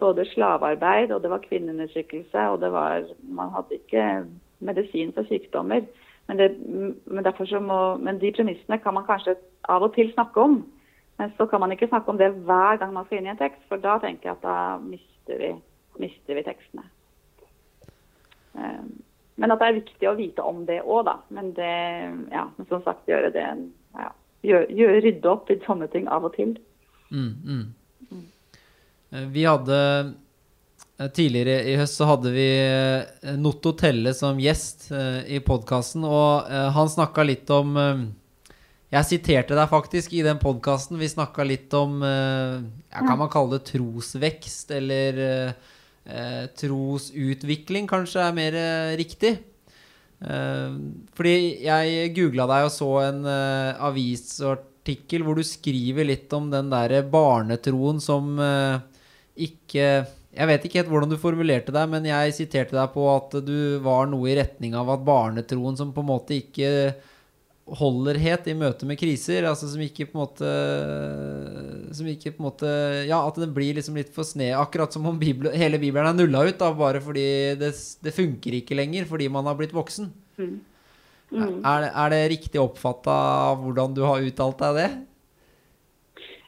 [0.00, 4.26] både slavearbeid, og det var kvinneundertrykkelse, og det var Man hadde ikke
[4.58, 5.84] medisin for sykdommer.
[6.28, 6.56] Men, det,
[7.06, 7.26] men,
[7.62, 9.36] må, men, de premissene kan man kanskje
[9.68, 10.64] av og til snakke om.
[11.16, 13.40] Men så kan man ikke snakke om det hver gang man skal inn i en
[13.40, 15.54] tekst, for da tenker jeg at da mister vi,
[16.02, 16.84] mister vi tekstene.
[18.60, 18.92] Ehm,
[19.36, 21.16] men at det er viktig å vite om det òg, da.
[21.32, 21.72] Men det,
[22.32, 24.12] ja, som sagt, gjøre det ja,
[24.46, 26.54] gjør, gjør, Rydde opp i sånne ting av og til.
[27.10, 27.64] Mm, mm.
[28.10, 28.22] Mm.
[29.32, 29.76] Vi hadde
[30.98, 36.04] eh, Tidligere i høst så hadde vi eh, Notto Telle som gjest eh, i podkasten,
[36.08, 38.06] og eh, han snakka litt om eh,
[38.96, 40.96] Jeg siterte deg faktisk i den podkasten.
[40.96, 42.62] Vi snakka litt om eh,
[42.94, 45.72] Kan man kalle det trosvekst, eller eh,
[46.08, 49.34] eh, trosutvikling, kanskje er mer eh, riktig?
[50.24, 50.78] Eh,
[51.18, 51.34] fordi
[51.66, 57.02] jeg googla deg og så en eh, avisartikkel hvor du skriver litt om den derre
[57.04, 58.38] barnetroen som
[59.36, 59.88] ikke
[60.36, 63.76] Jeg vet ikke helt hvordan du formulerte deg, men jeg siterte deg på at du
[63.84, 66.70] var noe i retning av at barnetroen som på en måte ikke
[67.66, 70.50] holder helt i møte med kriser, altså som ikke på en måte
[71.96, 72.70] Som ikke på en måte
[73.08, 74.52] Ja, at den blir liksom litt for sne.
[74.54, 77.26] Akkurat som om Bibel, hele Bibelen er nulla ut, da, bare fordi
[77.58, 77.72] det,
[78.06, 80.12] det funker ikke lenger fordi man har blitt voksen.
[80.38, 83.14] Er, det, er det riktig oppfatta
[83.50, 84.90] av hvordan du har uttalt deg det?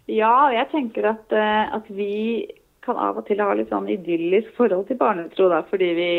[0.09, 2.47] Ja, jeg tenker at, eh, at vi
[2.87, 6.13] kan av og til ha litt sånn idyllisk forhold til barnetro, da, fordi vi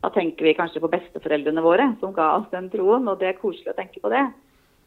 [0.00, 3.40] da tenker vi kanskje på besteforeldrene våre som ga oss den troen, og det er
[3.40, 4.22] koselig å tenke på det.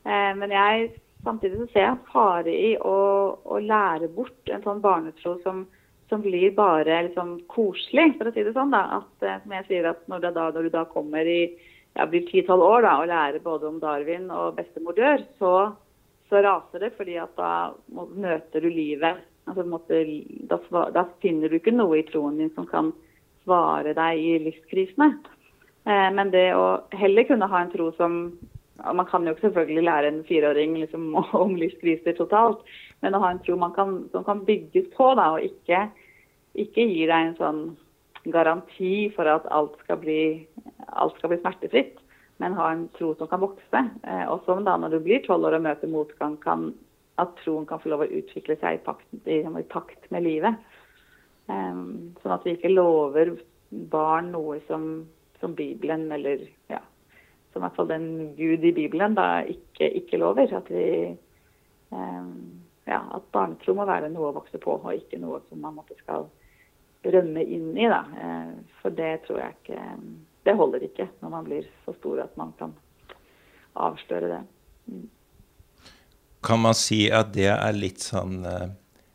[0.09, 0.89] Eh, men jeg,
[1.23, 2.97] samtidig så ser jeg en fare i å,
[3.45, 5.63] å lære bort en sånn barnetro som,
[6.09, 8.73] som blir bare liksom koselig, for å si det sånn.
[8.73, 11.43] da, at eh, som jeg sier at Når, da, når du da kommer i
[11.93, 15.53] ja, blir 10-12 år da, og lærer både om Darwin og bestemor dør, så,
[16.29, 17.53] så raser det fordi at da
[17.93, 19.21] møter du livet.
[19.45, 20.01] Altså, måtte,
[20.49, 20.57] da,
[20.95, 22.89] da finner du ikke noe i troen din som kan
[23.43, 25.13] svare deg i livskrisene.
[25.85, 28.25] Eh, men det å heller kunne ha en tro som
[28.83, 31.15] og Man kan jo ikke selvfølgelig lære en fireåring liksom,
[31.45, 32.63] om livskriser totalt,
[33.05, 35.85] men å ha en tro kan, som kan bygges på, da, og ikke,
[36.57, 37.61] ikke gi deg en sånn
[38.33, 40.47] garanti for at alt skal bli,
[40.87, 41.99] alt skal bli smertefritt,
[42.41, 43.83] men ha en tro som kan vokse.
[44.03, 46.71] Eh, og som da når du blir tolv år og møter motgang, kan,
[47.21, 50.57] at troen kan få lov å utvikle seg i, pakt, i, i takt med livet.
[51.51, 53.33] Um, sånn at vi ikke lover
[53.91, 55.05] barn noe som,
[55.41, 56.79] som Bibelen eller ja,
[57.51, 60.53] som i hvert fall den Gud i Bibelen da ikke, ikke lover.
[60.55, 61.11] At, vi,
[61.91, 65.75] um, ja, at barnetro må være noe å vokse på, og ikke noe som man
[65.77, 66.29] måtte skal
[67.03, 67.87] rømme inn i.
[67.91, 68.03] Da.
[68.23, 69.81] Eh, For det tror jeg ikke
[70.43, 72.73] Det holder ikke når man blir så stor at man kan
[73.79, 74.41] avsløre det.
[76.43, 78.73] Kan man si at det er litt sånn eh,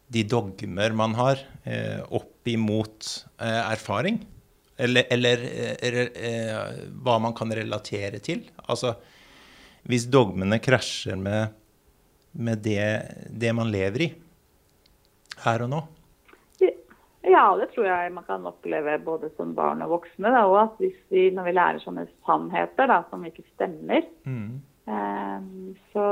[0.08, 3.08] de dogmer man har, eh, opp imot
[3.40, 4.22] eh, erfaring?
[4.78, 8.46] Eller, eller eh, eh, hva man kan relatere til?
[8.68, 8.94] Altså,
[9.88, 11.54] hvis dogmene krasjer med,
[12.38, 12.80] med det,
[13.28, 14.10] det man lever i
[15.44, 15.84] her og nå.
[17.28, 20.30] Ja, det tror jeg man kan oppleve både som barn og voksne.
[20.32, 24.06] Da, og at hvis vi, når vi lærer sånne sannheter da, som ikke stemmer,
[24.88, 25.48] eh,
[25.92, 26.06] så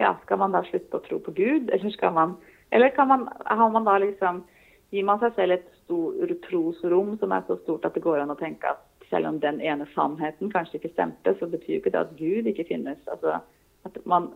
[0.00, 1.70] ja, skal man da slutte å tro på Gud?
[1.70, 2.34] Eller, skal man,
[2.74, 4.42] eller man, har man da liksom,
[4.90, 8.34] gir man seg selv et stor trosrom som er så stort at det går an
[8.34, 11.92] å tenke at selv om den ene sannheten kanskje ikke stemte, så betyr jo ikke
[11.94, 12.98] det at Gud ikke finnes.
[13.12, 13.38] Altså,
[13.86, 14.30] at, man,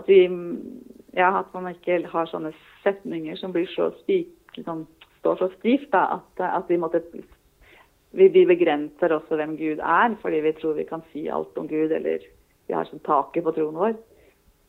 [0.00, 0.24] at, vi,
[1.14, 2.50] ja, at man ikke har sånne
[2.82, 4.86] setninger som blir så spik, liksom,
[5.20, 7.04] står så stivt da, at, at vi måtte
[8.14, 11.70] vi, vi begrenser også hvem Gud er, fordi vi tror vi kan si alt om
[11.70, 12.26] Gud, eller
[12.66, 13.96] vi har sånn taket på troen vår.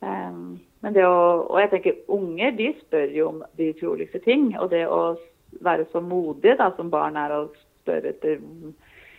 [0.04, 4.52] Um, men det å, og jeg tenker Unger de spør jo om de utroligste ting.
[4.62, 5.16] Og det å
[5.66, 8.38] være så modig da, som barn er og spørre etter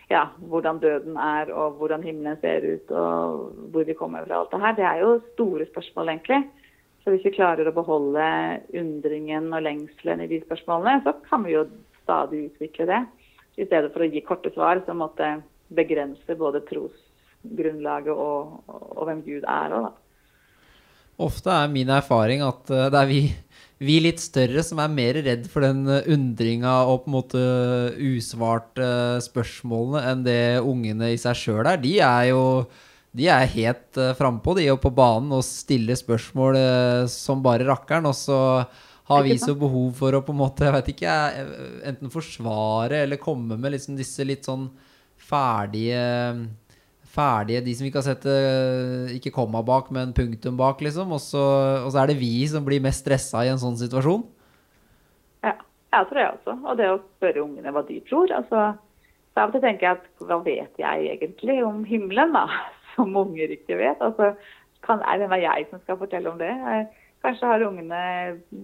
[0.08, 4.54] ja, hvordan døden er, og hvordan himmelen ser ut, og hvor vi kommer fra alt
[4.54, 6.40] det her, det er jo store spørsmål, egentlig.
[7.04, 8.24] Så hvis vi klarer å beholde
[8.72, 11.66] undringen og lengselen i de spørsmålene, så kan vi jo
[12.00, 13.04] stadig utvikle det.
[13.60, 15.34] I stedet for å gi korte svar som måtte
[15.76, 19.76] begrense både trosgrunnlaget og, og hvem Gud er.
[19.76, 20.07] Også, da.
[21.18, 23.22] Ofte er min erfaring at eh, det er vi,
[23.82, 27.46] vi litt større som er mer redd for den eh, undringa og på en måte
[27.98, 28.90] usvarte
[29.26, 31.80] spørsmålene enn det ungene i seg sjøl er.
[31.82, 32.44] De er jo
[33.18, 38.06] de er helt frampå, de jo på banen og stiller spørsmål eh, som bare rakkeren.
[38.06, 38.38] Og så
[39.08, 41.52] har vi så behov for å på en måte, jeg vet ikke, eh,
[41.90, 44.68] enten forsvare eller komme med liksom disse litt sånn
[45.28, 46.04] ferdige
[47.12, 48.38] ferdige, de som ikke har sett det,
[49.16, 51.14] ikke komma bak, men punktum bak, liksom.
[51.16, 51.44] Og så,
[51.84, 54.26] og så er det vi som blir mest stressa i en sånn situasjon.
[55.46, 55.56] Ja,
[55.94, 56.56] jeg tror jeg også.
[56.64, 58.32] Og det å spørre ungene hva de tror.
[58.40, 58.68] altså,
[59.34, 62.46] så Av og til tenker jeg at hva vet jeg egentlig om himmelen, da?
[62.94, 64.00] Som unger ikke vet.
[64.02, 64.32] altså,
[64.82, 66.50] kan, Er det jeg som skal fortelle om det?
[66.50, 68.00] Eh, Kanskje har ungene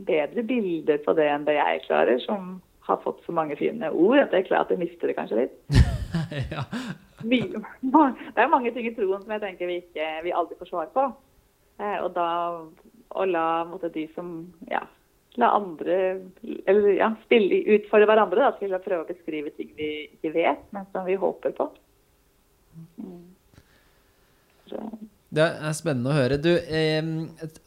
[0.07, 4.21] bedre bilder på det enn det jeg klarer, som har fått så mange fine ord
[4.21, 5.57] at jeg klarer at jeg mister det kanskje litt.
[6.55, 6.63] ja.
[7.31, 10.91] Det er mange ting i troen som jeg tenker vi, ikke, vi aldri får svar
[10.95, 11.07] på.
[11.81, 12.29] Eh, og da
[13.14, 14.31] å la måtte, de som
[14.70, 14.83] ja,
[15.41, 15.99] la andre
[16.66, 20.62] eller ja, spille, utfordre hverandre da, til å prøve å beskrive ting vi ikke vet,
[20.75, 21.68] men som vi håper på.
[22.99, 23.25] Mm.
[25.35, 26.37] Det er spennende å høre.
[26.39, 27.03] Du, eh,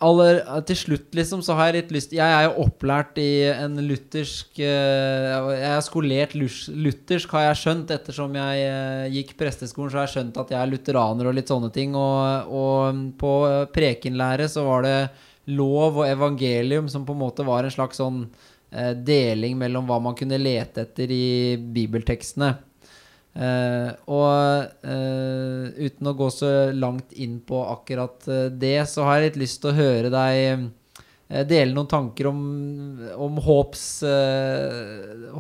[0.03, 0.39] aller,
[0.70, 4.61] til slutt, liksom, så har jeg litt lyst Jeg er jo opplært i en luthersk
[4.63, 7.95] eh, Jeg er skolert luthersk, har jeg skjønt.
[7.97, 11.51] Ettersom jeg eh, gikk presteskolen, så har jeg skjønt at jeg er lutheraner og litt
[11.51, 11.97] sånne ting.
[11.99, 13.34] Og, og på
[13.76, 14.99] prekenlære så var det
[15.57, 18.24] lov og evangelium som på en måte var en slags sånn
[18.72, 21.28] eh, deling mellom hva man kunne lete etter i
[21.59, 22.53] bibeltekstene.
[23.38, 29.20] Uh, og uh, uten å gå så langt inn på akkurat uh, det, så har
[29.20, 30.72] jeg litt lyst til å høre deg
[31.28, 32.38] dele noen tanker om,
[33.20, 33.82] om håps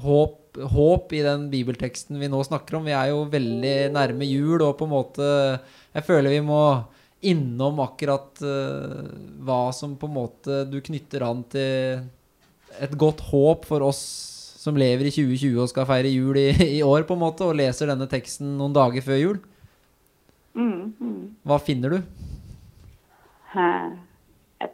[0.03, 2.89] håp, håp, i den bibelteksten vi nå snakker om.
[2.89, 5.29] Vi er jo veldig nærme jul, og på en måte
[5.95, 6.59] Jeg føler vi må
[7.31, 12.03] innom akkurat hva som på en måte du knytter an til
[12.83, 14.03] et godt håp for oss
[14.67, 17.57] som lever i 2020 og skal feire jul i, i, år, på en måte, og
[17.57, 19.37] leser denne teksten noen dager før jul.
[20.57, 21.21] Mm, mm.
[21.47, 21.99] Hva finner du?
[23.57, 24.73] Jeg,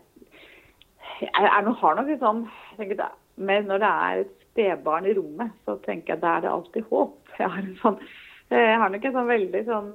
[1.22, 2.42] jeg, har nok litt sånn
[2.80, 3.06] det,
[3.38, 7.20] Når det er et spedbarn i rommet, så tenker jeg da er det alltid håp.
[7.40, 7.96] Jeg har, sånn,
[8.54, 9.88] jeg har nok en sånn veldig sånn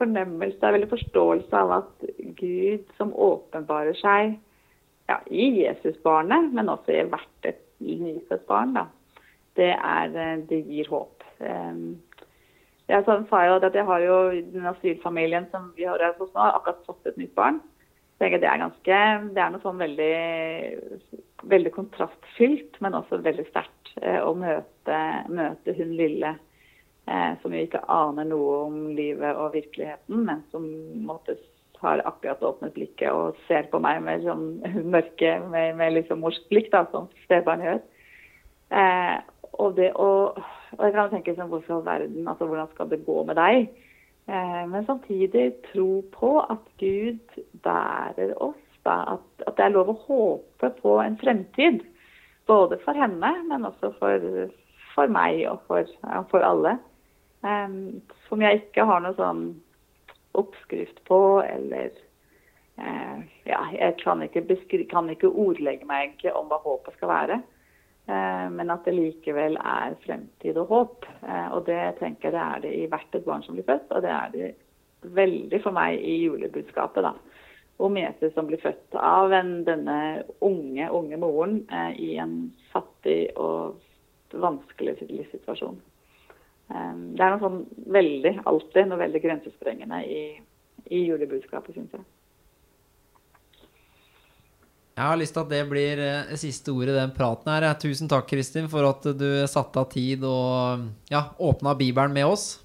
[0.00, 2.06] fornemmelse, veldig forståelse av at
[2.40, 4.32] Gud som åpenbarer seg
[5.06, 8.88] ja, i Jesusbarnet, men også i hvert et nyfødt barn, da,
[9.58, 11.24] det, er, eh, det gir håp.
[12.92, 14.16] Jeg sa jo at jeg har jo
[14.52, 17.60] den asylfamilien som vi har hos nå, har akkurat fått et nytt barn.
[18.20, 18.98] Det er ganske,
[19.34, 20.12] det er noe sånn veldig,
[21.50, 24.98] veldig kontrastfylt, men også veldig sterkt eh, å møte,
[25.32, 26.30] møte, hun lille
[27.10, 30.68] eh, som jo ikke aner noe om livet og virkeligheten, men som
[31.02, 31.34] måtte
[31.82, 34.46] har akkurat åpnet blikket og ser på meg med sånn
[34.94, 37.80] mørke, med, med liksom morsk blikk, da, som stebarn gjør.
[38.70, 39.16] Eh,
[39.62, 40.10] og det å
[40.78, 43.66] og jeg kan tenke sånn, hvorfor verden, altså Hvordan skal det gå med deg?
[44.30, 48.60] Eh, men samtidig tro på at Gud bærer oss.
[48.86, 51.82] Da, at, at, det er lov å håpe på en fremtid.
[52.50, 54.24] Både for henne, men også for,
[54.94, 56.78] for meg og for, ja, for alle.
[57.44, 57.76] Eh,
[58.30, 59.44] som jeg ikke har noe sånn
[60.40, 61.92] oppskrift på, eller
[62.80, 64.46] eh, Ja, jeg kan ikke,
[64.88, 67.42] kan ikke ordlegge meg om hva håpet skal være.
[68.06, 71.06] Eh, men at det likevel er fremtid og håp.
[71.22, 73.92] Eh, og det tenker jeg det er det i hvert et barn som blir født,
[73.94, 74.50] og det er det
[75.02, 77.06] veldig for meg i julebudskapet.
[77.06, 77.14] da.
[77.82, 83.32] Om Jesus som blir født av en, denne unge, unge moren eh, i en fattig
[83.36, 83.80] og
[84.32, 85.78] vanskelig livssituasjon.
[86.70, 90.24] Eh, det er noe sånn veldig, alltid noe veldig grensesprengende i,
[90.90, 92.06] i julebudskapet, syns jeg.
[94.92, 97.64] Jeg har lyst til at det blir eh, siste ordet i den praten her.
[97.80, 102.60] Tusen takk, Kristin, for at du satte av tid og ja, åpna Bibelen med oss.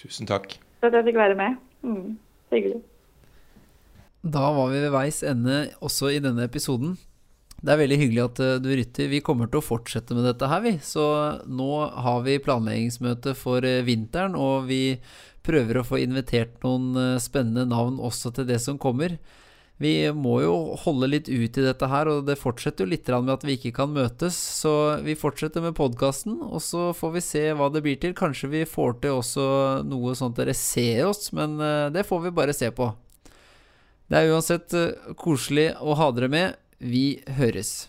[0.00, 0.58] Tusen takk.
[0.82, 1.56] For at jeg fikk være med.
[1.80, 2.18] Mm,
[2.52, 2.82] hyggelig.
[4.28, 6.98] Da var vi ved veis ende også i denne episoden.
[7.58, 9.08] Det er veldig hyggelig at eh, du rytter.
[9.08, 10.76] Vi kommer til å fortsette med dette her, vi.
[10.84, 11.08] Så
[11.48, 11.72] nå
[12.04, 14.98] har vi planleggingsmøte for eh, vinteren, og vi
[15.48, 19.16] prøver å få invitert noen spennende navn også til det som kommer.
[19.78, 23.30] Vi må jo holde litt ut i dette her, og det fortsetter jo litt med
[23.36, 24.34] at vi ikke kan møtes.
[24.34, 24.72] Så
[25.06, 28.16] vi fortsetter med podkasten, og så får vi se hva det blir til.
[28.18, 29.46] Kanskje vi får til også
[29.86, 32.90] noe sånt dere ser oss, men eh, det får vi bare se på.
[34.10, 36.58] Det er uansett eh, koselig å ha dere med.
[36.78, 37.86] Vi høres.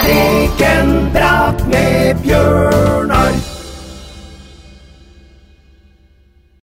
[0.00, 3.59] Tek en prat med Bjørnar.